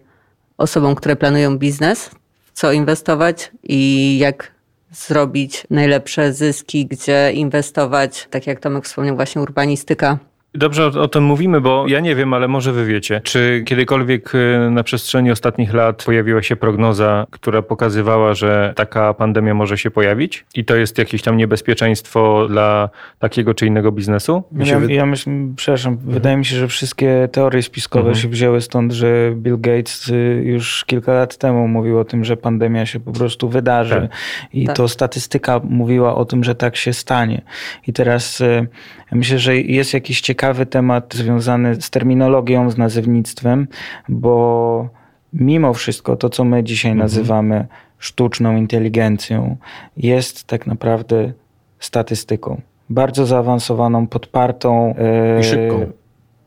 osobom, 0.58 0.96
które 0.96 1.16
planują 1.16 1.58
biznes, 1.58 2.10
w 2.44 2.52
co 2.52 2.72
inwestować 2.72 3.52
i 3.64 4.18
jak 4.18 4.52
zrobić 4.92 5.68
najlepsze 5.70 6.34
zyski, 6.34 6.86
gdzie 6.86 7.32
inwestować, 7.34 8.28
tak 8.30 8.48
jak 8.48 8.60
Tomek 8.60 8.86
wspomniał, 8.86 9.16
właśnie 9.16 9.42
urbanistyka 9.42 10.18
Dobrze 10.56 10.86
o, 10.86 11.02
o, 11.02 11.08
tym 11.08 11.24
mówimy, 11.24 11.62
bo 11.62 11.86
ja 11.88 12.00
nie 12.00 12.16
wiem, 12.16 12.34
ale 12.34 12.48
może 12.48 12.72
wy 12.72 12.86
wiecie. 12.86 13.22
Czy 13.24 13.64
kiedykolwiek 13.66 14.36
y, 14.36 14.70
na 14.72 14.84
przestrzeni 14.84 15.32
ostatnich 15.32 15.74
lat 15.74 16.04
pojawiła 16.06 16.44
się 16.44 16.56
prognoza, 16.56 17.28
która 17.32 17.62
pokazywała, 17.62 18.34
że 18.34 18.74
taka 18.76 19.14
pandemia 19.14 19.54
może 19.54 19.78
się 19.78 19.92
pojawić 19.92 20.46
i 20.56 20.66
to 20.66 20.76
jest 20.76 20.98
jakieś 20.98 21.22
tam 21.22 21.38
niebezpieczeństwo 21.38 22.48
dla 22.48 22.90
takiego 23.20 23.54
czy 23.54 23.68
innego 23.68 23.92
biznesu? 23.92 24.44
Ja, 24.58 24.80
ja 24.88 25.06
myślę, 25.06 25.34
przepraszam, 25.56 25.94
mhm. 25.94 26.12
wydaje 26.12 26.38
mi 26.38 26.46
się, 26.46 26.56
że 26.56 26.68
wszystkie 26.68 27.30
teorie 27.32 27.64
spiskowe 27.64 28.08
mhm. 28.10 28.22
się 28.22 28.28
wzięły 28.28 28.62
stąd, 28.62 28.92
że 28.92 29.32
Bill 29.36 29.62
Gates 29.62 30.10
y, 30.10 30.42
już 30.46 30.86
kilka 30.86 31.14
lat 31.14 31.38
temu 31.38 31.68
mówił 31.68 32.00
o 32.00 32.06
tym, 32.06 32.24
że 32.24 32.38
pandemia 32.38 32.86
się 32.86 33.00
po 33.00 33.12
prostu 33.12 33.50
wydarzy 33.50 33.96
tak. 34.02 34.12
i 34.54 34.66
tak. 34.66 34.76
to 34.76 34.88
statystyka 34.88 35.62
mówiła 35.64 36.16
o 36.16 36.26
tym, 36.26 36.44
że 36.44 36.56
tak 36.56 36.76
się 36.76 36.94
stanie. 36.94 37.42
I 37.88 37.94
teraz 37.94 38.42
y, 38.42 38.68
myślę, 39.12 39.40
że 39.40 39.58
jest 39.58 39.94
jakiś 39.94 40.22
ciekawy 40.22 40.43
ciekawy 40.44 40.66
temat 40.66 41.14
związany 41.14 41.82
z 41.82 41.90
terminologią, 41.90 42.70
z 42.70 42.78
nazewnictwem, 42.78 43.68
bo 44.10 44.90
mimo 45.34 45.74
wszystko 45.74 46.16
to, 46.16 46.30
co 46.30 46.44
my 46.44 46.64
dzisiaj 46.64 46.92
mhm. 46.92 47.06
nazywamy 47.06 47.68
sztuczną 48.00 48.58
inteligencją, 48.58 49.58
jest 49.98 50.44
tak 50.44 50.68
naprawdę 50.68 51.34
statystyką. 51.80 52.62
Bardzo 52.90 53.26
zaawansowaną, 53.26 54.08
podpartą. 54.08 54.96
I 55.40 55.44
szybką. 55.44 55.92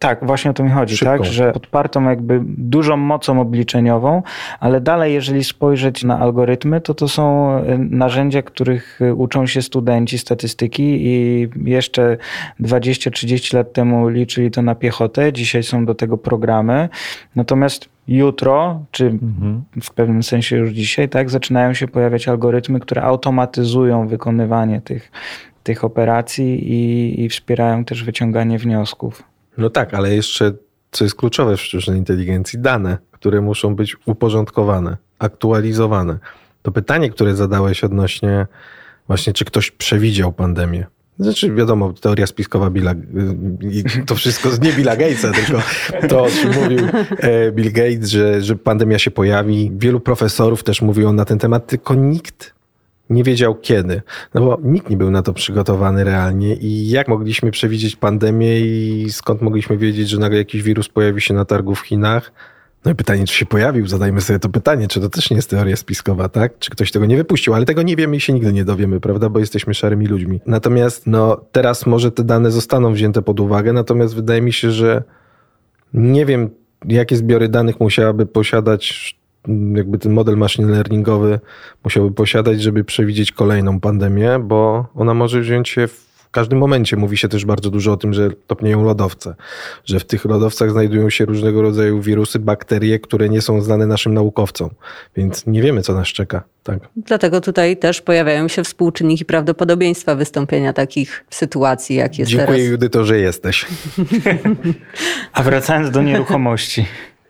Tak, 0.07 0.27
właśnie 0.27 0.51
o 0.51 0.55
to 0.55 0.65
mi 0.65 0.71
chodzi, 0.71 0.99
tak? 0.99 1.25
Że 1.25 1.53
podpartą 1.53 2.09
jakby 2.09 2.41
dużą 2.47 2.97
mocą 2.97 3.41
obliczeniową, 3.41 4.23
ale 4.61 4.81
dalej, 4.81 5.15
jeżeli 5.15 5.45
spojrzeć 5.45 6.05
na 6.05 6.19
algorytmy, 6.19 6.81
to 6.81 6.95
to 6.95 7.09
są 7.09 7.53
e, 7.57 7.79
narzędzia, 7.79 8.43
których 8.43 9.01
e, 9.03 9.15
uczą 9.15 9.47
się 9.47 9.63
studenci 9.63 10.19
statystyki 10.19 10.83
i 11.07 11.49
jeszcze 11.65 12.17
20-30 12.61 13.55
lat 13.55 13.73
temu 13.73 14.09
liczyli 14.09 14.51
to 14.51 14.63
na 14.63 14.75
piechotę, 14.75 15.33
dzisiaj 15.33 15.63
są 15.63 15.85
do 15.85 15.95
tego 15.95 16.19
programy. 16.19 16.89
Natomiast 17.37 17.89
jutro, 18.09 18.81
czy 18.91 19.07
mhm. 19.07 19.63
w 19.83 19.91
pewnym 19.91 20.23
sensie 20.23 20.57
już 20.57 20.71
dzisiaj, 20.71 21.09
tak, 21.09 21.31
zaczynają 21.31 21.75
się 21.75 21.89
pojawiać 21.89 22.29
algorytmy, 22.29 22.81
które 22.81 23.03
automatyzują 23.03 24.09
wykonywanie 24.09 24.81
tych, 24.81 25.13
tych 25.63 25.85
operacji 25.85 26.73
i, 26.73 27.25
i 27.25 27.29
wspierają 27.29 27.85
też 27.85 28.05
wyciąganie 28.05 28.59
wniosków. 28.59 29.36
No 29.59 29.71
tak, 29.71 29.95
ale 29.95 30.15
jeszcze 30.15 30.53
co 30.91 31.05
jest 31.05 31.17
kluczowe 31.17 31.57
w 31.57 31.61
sztucznej 31.61 31.99
inteligencji, 31.99 32.59
dane, 32.59 32.99
które 33.13 33.41
muszą 33.41 33.75
być 33.75 33.97
uporządkowane, 34.07 34.97
aktualizowane. 35.19 36.19
To 36.63 36.73
pytanie, 36.73 37.11
które 37.11 37.35
zadałeś 37.35 37.85
odnośnie 37.85 38.47
właśnie, 39.07 39.33
czy 39.33 39.45
ktoś 39.45 39.71
przewidział 39.71 40.33
pandemię. 40.33 40.87
Znaczy, 41.19 41.55
wiadomo, 41.55 41.93
teoria 41.93 42.27
spiskowa 42.27 42.71
Billa, 42.71 42.95
to 44.07 44.15
wszystko 44.15 44.51
z 44.51 44.61
nie 44.61 44.73
Billa 44.73 44.97
Gatesa, 44.97 45.33
tylko 45.33 45.63
to, 46.09 46.25
o 46.25 46.29
czym 46.31 46.63
mówił 46.63 46.79
e, 47.19 47.53
Bill 47.53 47.73
Gates, 47.73 48.09
że, 48.09 48.43
że 48.43 48.57
pandemia 48.57 48.99
się 48.99 49.11
pojawi. 49.11 49.73
Wielu 49.75 50.01
profesorów 50.01 50.63
też 50.63 50.83
mówiło 50.83 51.13
na 51.13 51.25
ten 51.25 51.39
temat, 51.39 51.67
tylko 51.67 51.95
nikt 51.95 52.56
nie 53.11 53.25
wiedział 53.25 53.55
kiedy, 53.55 54.03
no 54.35 54.41
bo 54.41 54.59
nikt 54.63 54.91
nie 54.91 54.97
był 54.97 55.11
na 55.11 55.23
to 55.23 55.33
przygotowany 55.33 56.05
realnie 56.05 56.55
i 56.55 56.89
jak 56.89 57.09
mogliśmy 57.09 57.51
przewidzieć 57.51 57.97
pandemię 57.97 58.61
i 58.61 59.07
skąd 59.11 59.43
mogliśmy 59.43 59.77
wiedzieć, 59.79 60.09
że 60.09 60.19
nagle 60.19 60.39
jakiś 60.39 60.63
wirus 60.63 60.89
pojawi 60.89 61.21
się 61.21 61.35
na 61.35 61.45
targu 61.45 61.75
w 61.75 61.81
Chinach? 61.81 62.33
No 62.85 62.93
i 62.93 62.95
pytanie, 62.95 63.27
czy 63.27 63.35
się 63.35 63.47
pojawił? 63.47 63.87
Zadajmy 63.87 64.21
sobie 64.21 64.39
to 64.39 64.49
pytanie, 64.49 64.89
czy 64.89 65.01
to 65.01 65.09
też 65.09 65.31
nie 65.31 65.37
jest 65.37 65.51
teoria 65.51 65.77
spiskowa, 65.77 66.29
tak? 66.29 66.59
Czy 66.59 66.71
ktoś 66.71 66.93
tego 66.93 67.07
nie 67.07 67.17
wypuścił? 67.17 67.55
Ale 67.55 67.65
tego 67.65 67.83
nie 67.83 67.97
wiemy 67.97 68.17
i 68.17 68.21
się 68.21 68.33
nigdy 68.33 68.53
nie 68.53 68.65
dowiemy, 68.65 69.01
prawda? 69.01 69.29
Bo 69.29 69.39
jesteśmy 69.39 69.75
szarymi 69.75 70.07
ludźmi. 70.07 70.41
Natomiast 70.47 71.07
no, 71.07 71.41
teraz 71.53 71.87
może 71.87 72.13
te 72.13 72.25
dane 72.25 72.51
zostaną 72.51 72.93
wzięte 72.93 73.23
pod 73.23 73.41
uwagę, 73.41 73.73
natomiast 73.73 74.15
wydaje 74.15 74.43
mi 74.43 74.53
się, 74.53 74.71
że 74.71 75.03
nie 75.95 76.27
wiem, 76.27 76.51
jakie 76.85 77.17
zbiory 77.17 77.49
danych 77.49 77.81
musiałaby 77.81 78.27
posiadać 78.27 79.16
jakby 79.75 79.99
ten 79.99 80.13
model 80.13 80.37
machine 80.37 80.69
learningowy 80.73 81.41
musiałby 81.85 82.15
posiadać, 82.15 82.63
żeby 82.63 82.85
przewidzieć 82.85 83.33
kolejną 83.33 83.81
pandemię, 83.81 84.39
bo 84.43 84.87
ona 84.95 85.15
może 85.15 85.41
wziąć 85.41 85.69
się 85.69 85.87
w 85.87 86.07
każdym 86.31 86.59
momencie. 86.59 86.97
Mówi 86.97 87.17
się 87.17 87.29
też 87.29 87.45
bardzo 87.45 87.71
dużo 87.71 87.93
o 87.93 87.97
tym, 87.97 88.15
że 88.15 88.31
topnieją 88.47 88.85
lodowce, 88.85 89.35
że 89.85 90.01
w 90.01 90.05
tych 90.05 90.25
lodowcach 90.25 90.71
znajdują 90.71 91.11
się 91.11 91.25
różnego 91.25 91.63
rodzaju 91.63 92.01
wirusy, 92.01 92.39
bakterie, 92.39 93.01
które 93.01 93.29
nie 93.29 93.43
są 93.43 93.61
znane 93.61 93.87
naszym 93.87 94.15
naukowcom, 94.15 94.71
więc 95.17 95.47
nie 95.47 95.63
wiemy, 95.63 95.83
co 95.83 95.95
nas 95.95 96.09
czeka. 96.09 96.43
Tak. 96.63 96.79
Dlatego 96.97 97.41
tutaj 97.41 97.77
też 97.77 98.03
pojawiają 98.03 98.49
się 98.49 98.65
współczynniki 98.65 99.25
prawdopodobieństwa 99.25 100.15
wystąpienia 100.15 100.73
takich 100.73 101.25
sytuacji, 101.31 101.97
jak 101.97 102.19
jest 102.19 102.31
Dziękuję 102.31 102.59
teraz. 102.59 102.71
Judyto, 102.71 103.05
że 103.05 103.19
jesteś. 103.19 103.67
A 105.33 105.43
wracając 105.43 105.91
do 105.91 106.03
nieruchomości. 106.03 106.87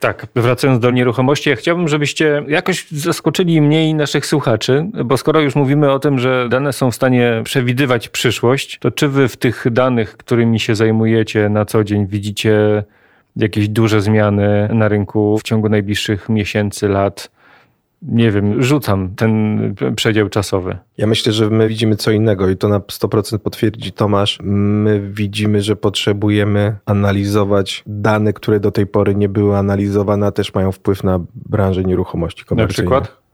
Tak, 0.06 0.26
wracając 0.34 0.80
do 0.80 0.90
nieruchomości, 0.90 1.50
ja 1.50 1.56
chciałbym, 1.56 1.88
żebyście 1.88 2.44
jakoś 2.48 2.90
zaskoczyli 2.90 3.60
mnie 3.60 3.90
i 3.90 3.94
naszych 3.94 4.26
słuchaczy, 4.26 4.86
bo 5.04 5.16
skoro 5.16 5.40
już 5.40 5.54
mówimy 5.54 5.90
o 5.90 5.98
tym, 5.98 6.18
że 6.18 6.48
dane 6.50 6.72
są 6.72 6.90
w 6.90 6.94
stanie 6.94 7.40
przewidywać 7.44 8.08
przyszłość, 8.08 8.78
to 8.80 8.90
czy 8.90 9.08
wy 9.08 9.28
w 9.28 9.36
tych 9.36 9.66
danych, 9.70 10.16
którymi 10.16 10.60
się 10.60 10.74
zajmujecie 10.74 11.48
na 11.48 11.64
co 11.64 11.84
dzień, 11.84 12.06
widzicie 12.06 12.84
jakieś 13.36 13.68
duże 13.68 14.00
zmiany 14.00 14.68
na 14.72 14.88
rynku 14.88 15.38
w 15.38 15.42
ciągu 15.42 15.68
najbliższych 15.68 16.28
miesięcy, 16.28 16.88
lat? 16.88 17.30
Nie 18.02 18.30
wiem, 18.30 18.62
rzucam 18.62 19.14
ten 19.14 19.60
przedział 19.96 20.28
czasowy. 20.28 20.78
Ja 20.98 21.06
myślę, 21.06 21.32
że 21.32 21.50
my 21.50 21.68
widzimy 21.68 21.96
co 21.96 22.10
innego 22.10 22.50
i 22.50 22.56
to 22.56 22.68
na 22.68 22.78
100% 22.78 23.38
potwierdzi 23.38 23.92
Tomasz. 23.92 24.38
My 24.42 25.10
widzimy, 25.10 25.62
że 25.62 25.76
potrzebujemy 25.76 26.76
analizować 26.86 27.82
dane, 27.86 28.32
które 28.32 28.60
do 28.60 28.70
tej 28.70 28.86
pory 28.86 29.14
nie 29.14 29.28
były 29.28 29.56
analizowane, 29.56 30.26
a 30.26 30.30
też 30.32 30.54
mają 30.54 30.72
wpływ 30.72 31.04
na 31.04 31.20
branżę 31.34 31.82
nieruchomości 31.84 32.42
Na 32.42 32.48
komercyjnych. 32.48 32.92
przykład? 32.92 33.26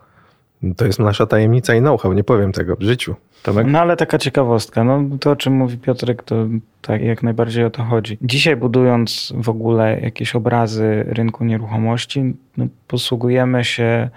To 0.77 0.87
jest 0.87 0.99
nasza 0.99 1.27
tajemnica 1.27 1.75
i 1.75 1.81
know-how, 1.81 2.13
nie 2.13 2.25
powiem 2.25 2.53
tego 2.53 2.77
w 2.77 2.83
życiu. 2.83 3.15
Tomek? 3.43 3.67
No 3.67 3.81
ale 3.81 3.97
taka 3.97 4.19
ciekawostka, 4.19 4.85
no 4.85 5.19
to 5.21 5.31
o 5.31 5.37
czym 5.37 5.53
mówi 5.53 5.79
Piotrek, 5.79 6.23
to 6.23 6.47
tak 6.83 7.03
jak 7.03 7.23
najbardziej 7.23 7.65
o 7.65 7.71
to 7.71 7.85
chodzi. 7.85 8.19
Dzisiaj 8.23 8.57
budując 8.57 9.33
w 9.37 9.49
ogóle 9.49 10.01
jakieś 10.01 10.35
obrazy 10.35 11.05
rynku 11.09 11.45
nieruchomości, 11.45 12.35
no, 12.57 12.67
posługujemy 12.89 13.65
się 13.65 14.11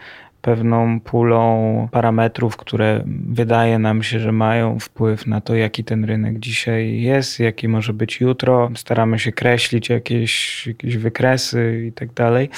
pewną 0.45 0.99
pulą 0.99 1.87
parametrów, 1.91 2.57
które 2.57 3.03
wydaje 3.27 3.79
nam 3.79 4.03
się, 4.03 4.19
że 4.19 4.31
mają 4.31 4.79
wpływ 4.79 5.27
na 5.27 5.41
to, 5.41 5.55
jaki 5.55 5.83
ten 5.83 6.05
rynek 6.05 6.39
dzisiaj 6.39 7.01
jest, 7.01 7.39
jaki 7.39 7.67
może 7.67 7.93
być 7.93 8.21
jutro. 8.21 8.69
Staramy 8.75 9.19
się 9.19 9.31
kreślić 9.31 9.89
jakieś, 9.89 10.67
jakieś 10.67 10.97
wykresy 10.97 11.85
i 11.87 11.91
tak 11.91 12.13
dalej. 12.13 12.49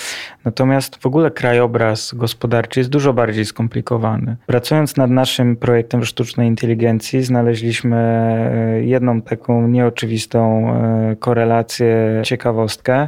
Natomiast 0.45 0.95
w 0.95 1.05
ogóle 1.05 1.31
krajobraz 1.31 2.13
gospodarczy 2.13 2.79
jest 2.79 2.89
dużo 2.89 3.13
bardziej 3.13 3.45
skomplikowany. 3.45 4.35
Pracując 4.45 4.97
nad 4.97 5.11
naszym 5.11 5.55
projektem 5.55 6.05
sztucznej 6.05 6.47
inteligencji, 6.47 7.23
znaleźliśmy 7.23 7.97
e, 7.97 8.83
jedną 8.83 9.21
taką 9.21 9.67
nieoczywistą 9.67 10.71
e, 10.73 11.15
korelację, 11.15 12.21
ciekawostkę, 12.23 13.07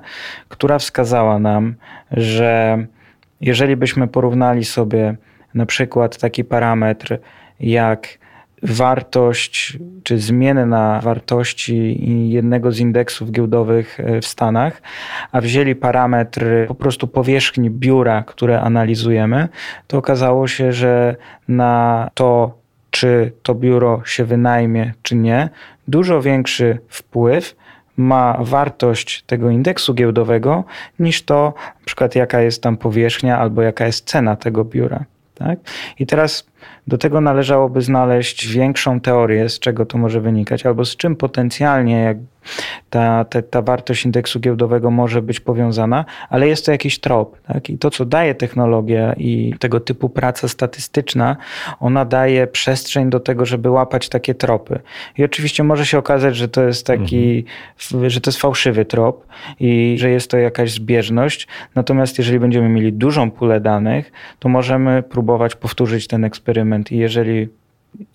która 0.49 0.79
wskazała 0.79 1.39
nam, 1.39 1.75
że 2.11 2.77
jeżeli 3.41 3.75
byśmy 3.75 4.07
porównali 4.07 4.65
sobie 4.65 5.15
na 5.53 5.65
przykład 5.65 6.17
taki 6.17 6.43
parametr 6.43 7.17
jak 7.59 8.19
wartość 8.63 9.77
czy 10.03 10.19
zmienna 10.19 10.99
wartości 11.03 11.97
jednego 12.29 12.71
z 12.71 12.79
indeksów 12.79 13.31
giełdowych 13.31 13.99
e, 13.99 14.21
w 14.21 14.25
Stanach, 14.25 14.81
a 15.31 15.41
wzięli 15.41 15.75
parametr 15.75 16.45
po 16.67 16.75
prostu 16.75 17.07
powierzchni 17.07 17.69
biura, 17.69 18.23
które 18.23 18.61
analizujemy, 18.61 19.47
to 19.87 19.97
okazało 19.97 20.47
się, 20.47 20.73
że 20.73 21.15
na 21.47 22.09
to, 22.13 22.57
czy 22.91 23.31
to 23.43 23.55
biuro 23.55 24.01
się 24.05 24.25
wynajmie, 24.25 24.93
czy 25.03 25.15
nie, 25.15 25.49
dużo 25.87 26.21
większy 26.21 26.79
wpływ 26.87 27.55
ma 27.99 28.37
wartość 28.39 29.23
tego 29.23 29.49
indeksu 29.49 29.93
giełdowego 29.93 30.63
niż 30.99 31.23
to, 31.23 31.53
na 31.79 31.85
przykład 31.85 32.15
jaka 32.15 32.41
jest 32.41 32.63
tam 32.63 32.77
powierzchnia 32.77 33.39
albo 33.39 33.61
jaka 33.61 33.85
jest 33.85 34.05
cena 34.05 34.35
tego 34.35 34.65
biura. 34.65 35.05
Tak? 35.35 35.59
I 35.99 36.05
teraz 36.05 36.47
do 36.87 36.97
tego 36.97 37.21
należałoby 37.21 37.81
znaleźć 37.81 38.47
większą 38.47 38.99
teorię, 38.99 39.49
z 39.49 39.59
czego 39.59 39.85
to 39.85 39.97
może 39.97 40.21
wynikać, 40.21 40.65
albo 40.65 40.85
z 40.85 40.95
czym 40.95 41.15
potencjalnie 41.15 42.01
jak 42.01 42.17
ta, 42.89 43.25
ta, 43.25 43.41
ta 43.41 43.61
wartość 43.61 44.05
indeksu 44.05 44.39
giełdowego 44.39 44.91
może 44.91 45.21
być 45.21 45.39
powiązana, 45.39 46.05
ale 46.29 46.47
jest 46.47 46.65
to 46.65 46.71
jakiś 46.71 46.99
trop. 46.99 47.41
Tak? 47.41 47.69
I 47.69 47.77
to, 47.77 47.89
co 47.89 48.05
daje 48.05 48.35
technologia 48.35 49.13
i 49.13 49.53
tego 49.59 49.79
typu 49.79 50.09
praca 50.09 50.47
statystyczna, 50.47 51.37
ona 51.79 52.05
daje 52.05 52.47
przestrzeń 52.47 53.09
do 53.09 53.19
tego, 53.19 53.45
żeby 53.45 53.69
łapać 53.69 54.09
takie 54.09 54.35
tropy. 54.35 54.79
I 55.17 55.23
oczywiście 55.23 55.63
może 55.63 55.85
się 55.85 55.97
okazać, 55.97 56.35
że 56.35 56.47
to 56.47 56.63
jest 56.63 56.85
taki, 56.85 57.45
mhm. 57.93 58.09
że 58.09 58.21
to 58.21 58.29
jest 58.29 58.41
fałszywy 58.41 58.85
trop 58.85 59.27
i 59.59 59.95
że 59.99 60.09
jest 60.09 60.31
to 60.31 60.37
jakaś 60.37 60.71
zbieżność. 60.71 61.47
Natomiast 61.75 62.17
jeżeli 62.17 62.39
będziemy 62.39 62.69
mieli 62.69 62.93
dużą 62.93 63.31
pulę 63.31 63.61
danych, 63.61 64.11
to 64.39 64.49
możemy 64.49 65.03
próbować 65.03 65.55
powtórzyć 65.55 66.07
ten 66.07 66.23
eksperyment 66.23 66.91
i 66.91 66.97
jeżeli 66.97 67.47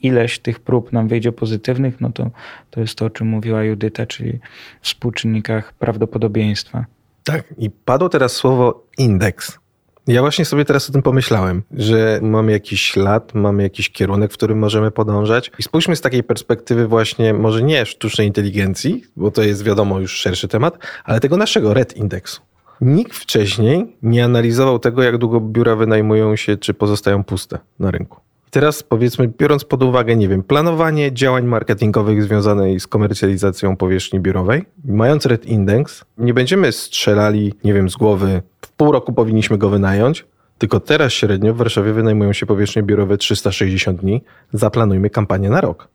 ileś 0.03 0.39
tych 0.39 0.61
prób 0.61 0.93
nam 0.93 1.09
wyjdzie 1.09 1.33
pozytywnych, 1.33 2.01
no 2.01 2.13
to 2.13 2.31
to 2.71 2.81
jest 2.81 2.95
to, 2.95 3.05
o 3.05 3.11
czym 3.11 3.27
mówiła 3.27 3.63
Judyta, 3.63 4.07
czyli 4.07 4.39
w 4.81 4.85
współczynnikach 4.85 5.73
prawdopodobieństwa. 5.73 6.85
Tak, 7.25 7.55
i 7.59 7.71
padło 7.71 8.09
teraz 8.09 8.33
słowo 8.33 8.85
indeks. 8.99 9.59
Ja 10.07 10.21
właśnie 10.21 10.45
sobie 10.45 10.65
teraz 10.65 10.89
o 10.91 10.93
tym 10.93 11.03
pomyślałem, 11.03 11.63
że 11.77 12.21
mamy 12.23 12.53
jakiś 12.53 12.83
ślad, 12.83 13.35
mamy 13.35 13.63
jakiś 13.63 13.91
kierunek, 13.91 14.33
w 14.33 14.35
którym 14.35 14.59
możemy 14.59 14.91
podążać. 14.91 15.51
I 15.59 15.63
spójrzmy 15.63 15.97
z 15.97 16.01
takiej 16.01 16.23
perspektywy 16.23 16.87
właśnie, 16.87 17.35
może 17.35 17.63
nie 17.63 17.87
sztucznej 17.87 18.27
inteligencji, 18.27 19.05
bo 19.17 19.31
to 19.31 19.43
jest 19.43 19.65
wiadomo 19.65 20.01
już 20.01 20.13
szerszy 20.13 20.49
temat, 20.49 20.79
ale 21.05 21.21
tego 21.21 21.37
naszego 21.37 21.75
red 21.75 21.97
indeksu. 21.97 22.43
Nikt 22.81 23.17
wcześniej 23.17 23.97
nie 24.03 24.25
analizował 24.25 24.79
tego, 24.79 25.03
jak 25.03 25.19
długo 25.19 25.41
biura 25.41 25.77
wynajmują 25.77 26.37
się, 26.37 26.57
czy 26.57 26.75
pozostają 26.75 27.25
puste 27.25 27.59
na 27.79 27.91
rynku. 27.91 28.21
Teraz 28.55 28.83
powiedzmy, 28.83 29.29
biorąc 29.39 29.65
pod 29.65 29.83
uwagę, 29.83 30.17
nie 30.17 30.29
wiem, 30.29 30.43
planowanie 30.43 31.13
działań 31.13 31.45
marketingowych 31.45 32.23
związanych 32.23 32.83
z 32.83 32.87
komercjalizacją 32.87 33.77
powierzchni 33.77 34.21
biurowej, 34.21 34.65
mając 34.85 35.27
Red 35.27 35.47
Index, 35.47 36.05
nie 36.19 36.35
będziemy 36.35 36.73
strzelali, 36.73 37.55
nie 37.65 37.75
wiem, 37.75 37.91
z 37.91 37.97
głowy, 37.97 38.43
w 38.61 38.73
pół 38.73 38.93
roku 38.93 39.13
powinniśmy 39.13 39.59
go 39.59 39.69
wynająć, 39.69 40.27
tylko 40.59 40.81
teraz 40.81 41.13
średnio 41.13 41.55
w 41.55 41.57
Warszawie 41.57 41.93
wynajmują 41.93 42.33
się 42.33 42.47
powierzchnie 42.47 42.83
biurowe 42.83 43.19
360 43.19 44.01
dni, 44.01 44.23
zaplanujmy 44.53 45.11
kampanię 45.11 45.51
na 45.51 45.61
rok 45.61 45.89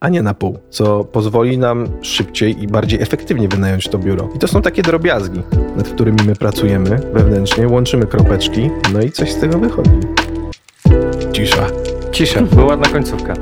a 0.00 0.08
nie 0.08 0.22
na 0.22 0.34
pół, 0.34 0.58
co 0.70 1.04
pozwoli 1.04 1.58
nam 1.58 1.86
szybciej 2.02 2.62
i 2.62 2.66
bardziej 2.66 3.02
efektywnie 3.02 3.48
wynająć 3.48 3.88
to 3.88 3.98
biuro. 3.98 4.28
I 4.36 4.38
to 4.38 4.48
są 4.48 4.62
takie 4.62 4.82
drobiazgi, 4.82 5.42
nad 5.76 5.88
którymi 5.88 6.18
my 6.26 6.36
pracujemy 6.36 7.00
wewnętrznie, 7.12 7.68
łączymy 7.68 8.06
kropeczki, 8.06 8.70
no 8.92 9.02
i 9.02 9.10
coś 9.10 9.32
z 9.32 9.40
tego 9.40 9.58
wychodzi. 9.58 9.90
Cisza. 11.32 11.66
Cisza, 12.20 12.42
była 12.42 12.64
ładna 12.64 12.88
końcówka. 12.88 13.34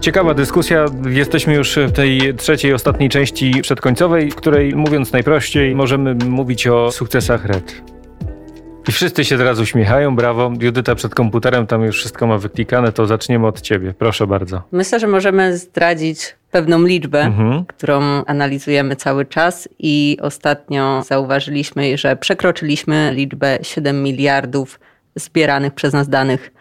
Ciekawa 0.00 0.34
dyskusja. 0.34 0.84
Jesteśmy 1.10 1.54
już 1.54 1.78
w 1.88 1.92
tej 1.92 2.34
trzeciej, 2.34 2.74
ostatniej 2.74 3.08
części 3.08 3.52
przedkońcowej, 3.62 4.30
w 4.30 4.34
której 4.34 4.74
mówiąc 4.74 5.12
najprościej, 5.12 5.74
możemy 5.74 6.14
mówić 6.14 6.66
o 6.66 6.92
sukcesach 6.92 7.44
RED. 7.44 7.82
I 8.88 8.92
wszyscy 8.92 9.24
się 9.24 9.38
teraz 9.38 9.58
uśmiechają, 9.58 10.16
brawo. 10.16 10.52
Judyta 10.60 10.94
przed 10.94 11.14
komputerem, 11.14 11.66
tam 11.66 11.82
już 11.82 11.96
wszystko 11.96 12.26
ma 12.26 12.38
wyklikane, 12.38 12.92
to 12.92 13.06
zaczniemy 13.06 13.46
od 13.46 13.60
ciebie. 13.60 13.94
Proszę 13.98 14.26
bardzo. 14.26 14.62
Myślę, 14.72 15.00
że 15.00 15.06
możemy 15.06 15.58
zdradzić 15.58 16.36
pewną 16.50 16.82
liczbę, 16.82 17.20
mhm. 17.20 17.64
którą 17.64 18.02
analizujemy 18.24 18.96
cały 18.96 19.24
czas 19.24 19.68
i 19.78 20.18
ostatnio 20.20 21.02
zauważyliśmy, 21.06 21.98
że 21.98 22.16
przekroczyliśmy 22.16 23.12
liczbę 23.14 23.58
7 23.62 24.02
miliardów 24.02 24.78
zbieranych 25.14 25.74
przez 25.74 25.92
nas 25.92 26.08
danych. 26.08 26.52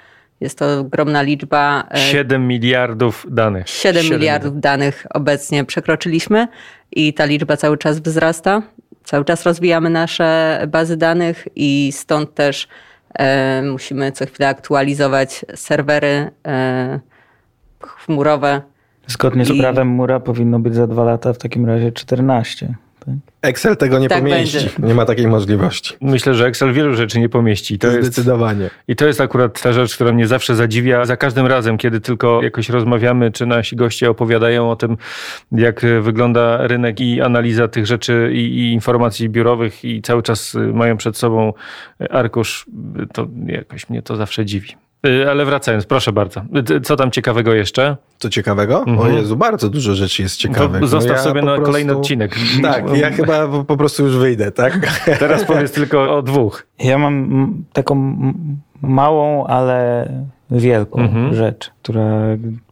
Jest 0.42 0.58
to 0.58 0.80
ogromna 0.80 1.22
liczba. 1.22 1.84
7 1.96 2.48
miliardów 2.48 3.26
danych. 3.30 3.70
7, 3.70 4.04
7 4.04 4.20
miliardów 4.20 4.60
danych 4.60 5.08
obecnie 5.14 5.66
przekroczyliśmy 5.66 6.48
i 6.92 7.14
ta 7.14 7.26
liczba 7.26 7.58
cały 7.58 7.78
czas 7.78 8.00
wzrasta. 8.00 8.62
Cały 9.04 9.26
czas 9.26 9.44
rozwijamy 9.44 9.90
nasze 9.90 10.62
bazy 10.68 10.98
danych 10.98 11.48
i 11.56 11.92
stąd 11.92 12.34
też 12.34 12.68
e, 13.14 13.62
musimy 13.62 14.12
co 14.12 14.26
chwilę 14.26 14.48
aktualizować 14.48 15.46
serwery 15.56 16.32
e, 16.48 17.00
chmurowe. 17.82 18.62
Zgodnie 19.08 19.46
z 19.46 19.60
prawem 19.60 19.88
mura 19.88 20.20
powinno 20.20 20.60
być 20.60 20.76
za 20.76 20.88
dwa 20.88 21.04
lata, 21.04 21.34
w 21.34 21.38
takim 21.38 21.66
razie 21.66 21.92
14. 21.92 22.76
Tak? 23.06 23.16
Excel 23.42 23.78
tego 23.78 24.00
nie 24.00 24.10
tak 24.10 24.20
pomieści. 24.20 24.58
Będzie. 24.58 24.88
Nie 24.88 24.94
ma 24.94 25.06
takiej 25.06 25.28
możliwości. 25.28 25.98
Myślę, 26.02 26.34
że 26.34 26.46
Excel 26.46 26.74
wielu 26.74 26.94
rzeczy 26.94 27.20
nie 27.20 27.30
pomieści. 27.30 27.80
To 27.80 27.92
Zdecydowanie. 27.92 28.64
Jest, 28.64 28.76
I 28.88 28.96
to 28.96 29.08
jest 29.08 29.22
akurat 29.22 29.62
ta 29.62 29.74
rzecz, 29.74 29.96
która 29.96 30.12
mnie 30.14 30.28
zawsze 30.28 30.56
zadziwia. 30.56 31.06
Za 31.06 31.18
każdym 31.18 31.48
razem, 31.48 31.78
kiedy 31.78 32.02
tylko 32.02 32.44
jakoś 32.44 32.70
rozmawiamy, 32.70 33.32
czy 33.32 33.46
nasi 33.46 33.76
goście 33.76 34.10
opowiadają 34.10 34.72
o 34.72 34.76
tym, 34.76 34.98
jak 35.52 35.82
wygląda 36.02 36.68
rynek 36.68 37.00
i 37.00 37.22
analiza 37.22 37.68
tych 37.68 37.86
rzeczy 37.86 38.32
i, 38.34 38.38
i 38.38 38.74
informacji 38.74 39.30
biurowych 39.30 39.86
i 39.86 40.02
cały 40.02 40.24
czas 40.24 40.58
mają 40.74 40.98
przed 40.98 41.18
sobą 41.18 41.54
arkusz, 42.10 42.66
to 43.14 43.28
jakoś 43.46 43.90
mnie 43.90 44.02
to 44.02 44.16
zawsze 44.16 44.46
dziwi. 44.46 44.76
Y, 45.08 45.30
ale 45.30 45.46
wracając, 45.46 45.86
proszę 45.86 46.12
bardzo. 46.12 46.42
Y, 46.78 46.82
Co 46.82 46.96
tam 46.96 47.12
ciekawego 47.12 47.54
jeszcze? 47.54 47.98
Co 48.18 48.30
ciekawego? 48.30 48.80
Mhm. 48.80 49.00
O 49.00 49.08
Jezu, 49.10 49.38
bardzo 49.38 49.70
dużo 49.70 49.96
rzeczy 49.96 50.22
jest 50.22 50.38
ciekawych. 50.38 50.82
To 50.82 50.88
zostaw 50.88 51.18
ja 51.18 51.24
sobie 51.24 51.42
na 51.42 51.48
prostu- 51.48 51.66
kolejny 51.66 51.98
odcinek. 51.98 52.36
Tak, 52.62 52.98
ja 52.98 53.12
chyba 53.18 53.48
po- 53.64 53.78
prostu 53.78 54.04
już 54.06 54.18
wyjdę, 54.18 54.52
tak? 54.52 54.80
Teraz 55.20 55.44
powiedz 55.46 55.72
tylko 55.72 56.18
o 56.18 56.22
dwóch. 56.22 56.68
Ja 56.80 56.98
mam 56.98 57.54
taką 57.74 58.16
małą, 58.82 59.46
ale 59.48 60.08
wielką 60.52 61.00
Mhm. 61.02 61.36
rzecz, 61.36 61.72
która 61.84 62.22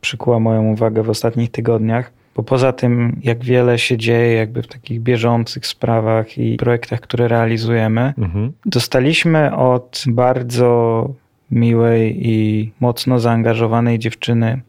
przykuła 0.02 0.40
moją 0.40 0.64
uwagę 0.64 1.04
w 1.04 1.10
ostatnich 1.10 1.52
tygodniach. 1.52 2.12
Bo 2.36 2.44
poza 2.44 2.74
tym, 2.74 3.20
jak 3.24 3.44
wiele 3.44 3.80
się 3.80 3.98
dzieje 3.98 4.34
jakby 4.34 4.62
w 4.62 4.68
takich 4.68 5.02
bieżących 5.02 5.68
sprawach 5.68 6.38
i 6.38 6.58
projektach, 6.58 7.00
które 7.02 7.28
realizujemy, 7.28 8.14
Mhm. 8.18 8.52
dostaliśmy 8.66 9.56
od 9.56 10.04
bardzo 10.08 11.10
miłej 11.52 12.28
i 12.28 12.72
mocno 12.80 13.20
zaangażowanej 13.20 14.00
dziewczyny 14.00 14.62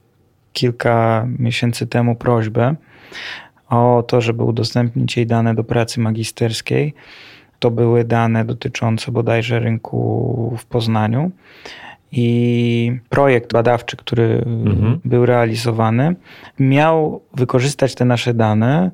kilka 0.53 1.27
miesięcy 1.39 1.87
temu 1.87 2.15
prośbę 2.15 2.75
o 3.69 4.05
to, 4.09 4.21
żeby 4.21 4.43
udostępnić 4.45 5.17
jej 5.17 5.27
dane 5.27 5.55
do 5.55 5.65
pracy 5.65 6.01
magisterskiej. 6.01 6.95
To 7.59 7.71
były 7.71 8.05
dane 8.05 8.45
dotyczące 8.45 9.13
bodajże 9.13 9.61
rynku 9.61 10.55
w 10.59 10.65
Poznaniu. 10.65 11.31
I 12.13 12.93
projekt 13.09 13.53
badawczy, 13.53 13.97
który 13.97 14.45
Mhm. 14.47 15.01
był 15.05 15.27
realizowany, 15.27 16.15
miał 16.59 17.21
wykorzystać 17.35 17.95
te 17.95 18.05
nasze 18.05 18.35
dane 18.35 18.91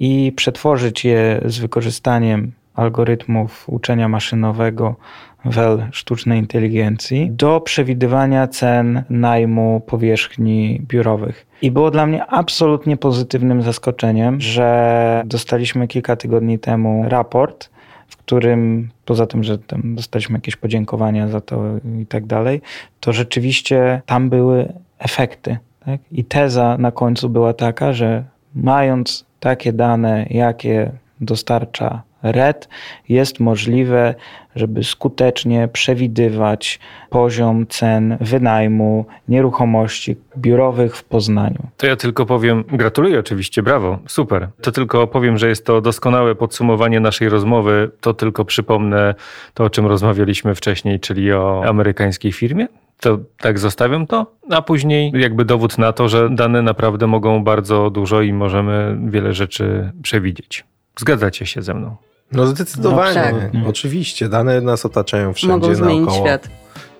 i 0.00 0.32
przetworzyć 0.36 1.04
je 1.04 1.40
z 1.44 1.58
wykorzystaniem 1.58 2.52
algorytmów 2.74 3.68
uczenia 3.68 4.08
maszynowego 4.08 4.96
WEL 5.44 5.82
sztucznej 5.92 6.38
inteligencji 6.38 7.30
do 7.30 7.60
przewidywania 7.60 8.48
cen 8.48 9.02
najmu 9.10 9.82
powierzchni 9.86 10.80
biurowych. 10.88 11.46
I 11.62 11.70
było 11.70 11.90
dla 11.90 12.06
mnie 12.06 12.26
absolutnie 12.26 12.96
pozytywnym 12.96 13.62
zaskoczeniem, 13.62 14.40
że 14.40 15.22
dostaliśmy 15.26 15.88
kilka 15.88 16.16
tygodni 16.16 16.58
temu 16.58 17.04
raport, 17.08 17.70
w 18.08 18.16
którym 18.16 18.90
poza 19.04 19.26
tym, 19.26 19.44
że 19.44 19.58
tam 19.58 19.94
dostaliśmy 19.94 20.36
jakieś 20.36 20.56
podziękowania 20.56 21.28
za 21.28 21.40
to 21.40 21.62
i 22.00 22.06
tak 22.06 22.26
dalej, 22.26 22.60
to 23.00 23.12
rzeczywiście 23.12 24.02
tam 24.06 24.30
były 24.30 24.72
efekty. 24.98 25.56
Tak? 25.84 26.00
I 26.12 26.24
teza 26.24 26.76
na 26.78 26.90
końcu 26.90 27.28
była 27.28 27.52
taka, 27.52 27.92
że 27.92 28.24
mając 28.54 29.24
takie 29.40 29.72
dane, 29.72 30.26
jakie 30.30 30.90
dostarcza 31.20 32.02
RED, 32.22 32.68
jest 33.08 33.40
możliwe, 33.40 34.14
żeby 34.56 34.84
skutecznie 34.84 35.68
przewidywać 35.68 36.80
poziom 37.10 37.66
cen 37.66 38.16
wynajmu 38.20 39.04
nieruchomości 39.28 40.16
biurowych 40.38 40.96
w 40.96 41.04
Poznaniu. 41.04 41.66
To 41.76 41.86
ja 41.86 41.96
tylko 41.96 42.26
powiem, 42.26 42.64
gratuluję 42.68 43.18
oczywiście, 43.18 43.62
brawo, 43.62 43.98
super. 44.06 44.48
To 44.62 44.72
tylko 44.72 45.06
powiem, 45.06 45.38
że 45.38 45.48
jest 45.48 45.66
to 45.66 45.80
doskonałe 45.80 46.34
podsumowanie 46.34 47.00
naszej 47.00 47.28
rozmowy. 47.28 47.90
To 48.00 48.14
tylko 48.14 48.44
przypomnę 48.44 49.14
to, 49.54 49.64
o 49.64 49.70
czym 49.70 49.86
rozmawialiśmy 49.86 50.54
wcześniej, 50.54 51.00
czyli 51.00 51.32
o 51.32 51.62
amerykańskiej 51.66 52.32
firmie. 52.32 52.66
To 53.00 53.18
tak 53.38 53.58
zostawiam 53.58 54.06
to, 54.06 54.26
a 54.50 54.62
później 54.62 55.12
jakby 55.14 55.44
dowód 55.44 55.78
na 55.78 55.92
to, 55.92 56.08
że 56.08 56.30
dane 56.30 56.62
naprawdę 56.62 57.06
mogą 57.06 57.44
bardzo 57.44 57.90
dużo 57.90 58.22
i 58.22 58.32
możemy 58.32 58.98
wiele 59.06 59.34
rzeczy 59.34 59.92
przewidzieć. 60.02 60.64
Zgadzacie 60.98 61.46
się 61.46 61.62
ze 61.62 61.74
mną? 61.74 61.96
No 62.32 62.46
zdecydowanie, 62.46 63.34
No, 63.52 63.60
tak. 63.60 63.68
oczywiście. 63.68 64.28
Dane 64.28 64.60
nas 64.60 64.86
otaczają 64.86 65.32
wszędzie 65.32 65.52
Mogą 65.52 65.74
zmienić 65.74 66.06
naokoło. 66.06 66.26
świat. 66.26 66.48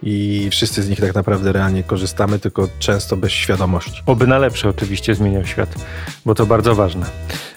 I 0.03 0.49
wszyscy 0.51 0.83
z 0.83 0.88
nich 0.88 1.01
tak 1.01 1.14
naprawdę 1.14 1.53
realnie 1.53 1.83
korzystamy, 1.83 2.38
tylko 2.38 2.69
często 2.79 3.16
bez 3.16 3.33
świadomości. 3.33 4.03
Oby 4.07 4.27
na 4.27 4.38
lepsze 4.38 4.69
oczywiście 4.69 5.14
zmieniał 5.14 5.45
świat, 5.47 5.75
bo 6.27 6.35
to 6.35 6.47
bardzo 6.47 6.75
ważne. 6.75 7.07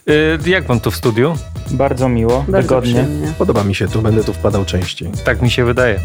Yy, 0.05 0.39
jak 0.45 0.63
wam 0.63 0.79
tu 0.79 0.91
w 0.91 0.95
studiu? 0.95 1.35
Bardzo 1.71 2.09
miło, 2.09 2.37
Bardzo 2.47 2.51
wygodnie. 2.61 2.93
przyjemnie. 2.93 3.33
Podoba 3.37 3.63
mi 3.63 3.75
się 3.75 3.87
tu, 3.87 4.01
będę 4.01 4.23
tu 4.23 4.33
wpadał 4.33 4.65
częściej. 4.65 5.09
Tak 5.25 5.41
mi 5.41 5.51
się 5.51 5.65
wydaje. 5.65 5.99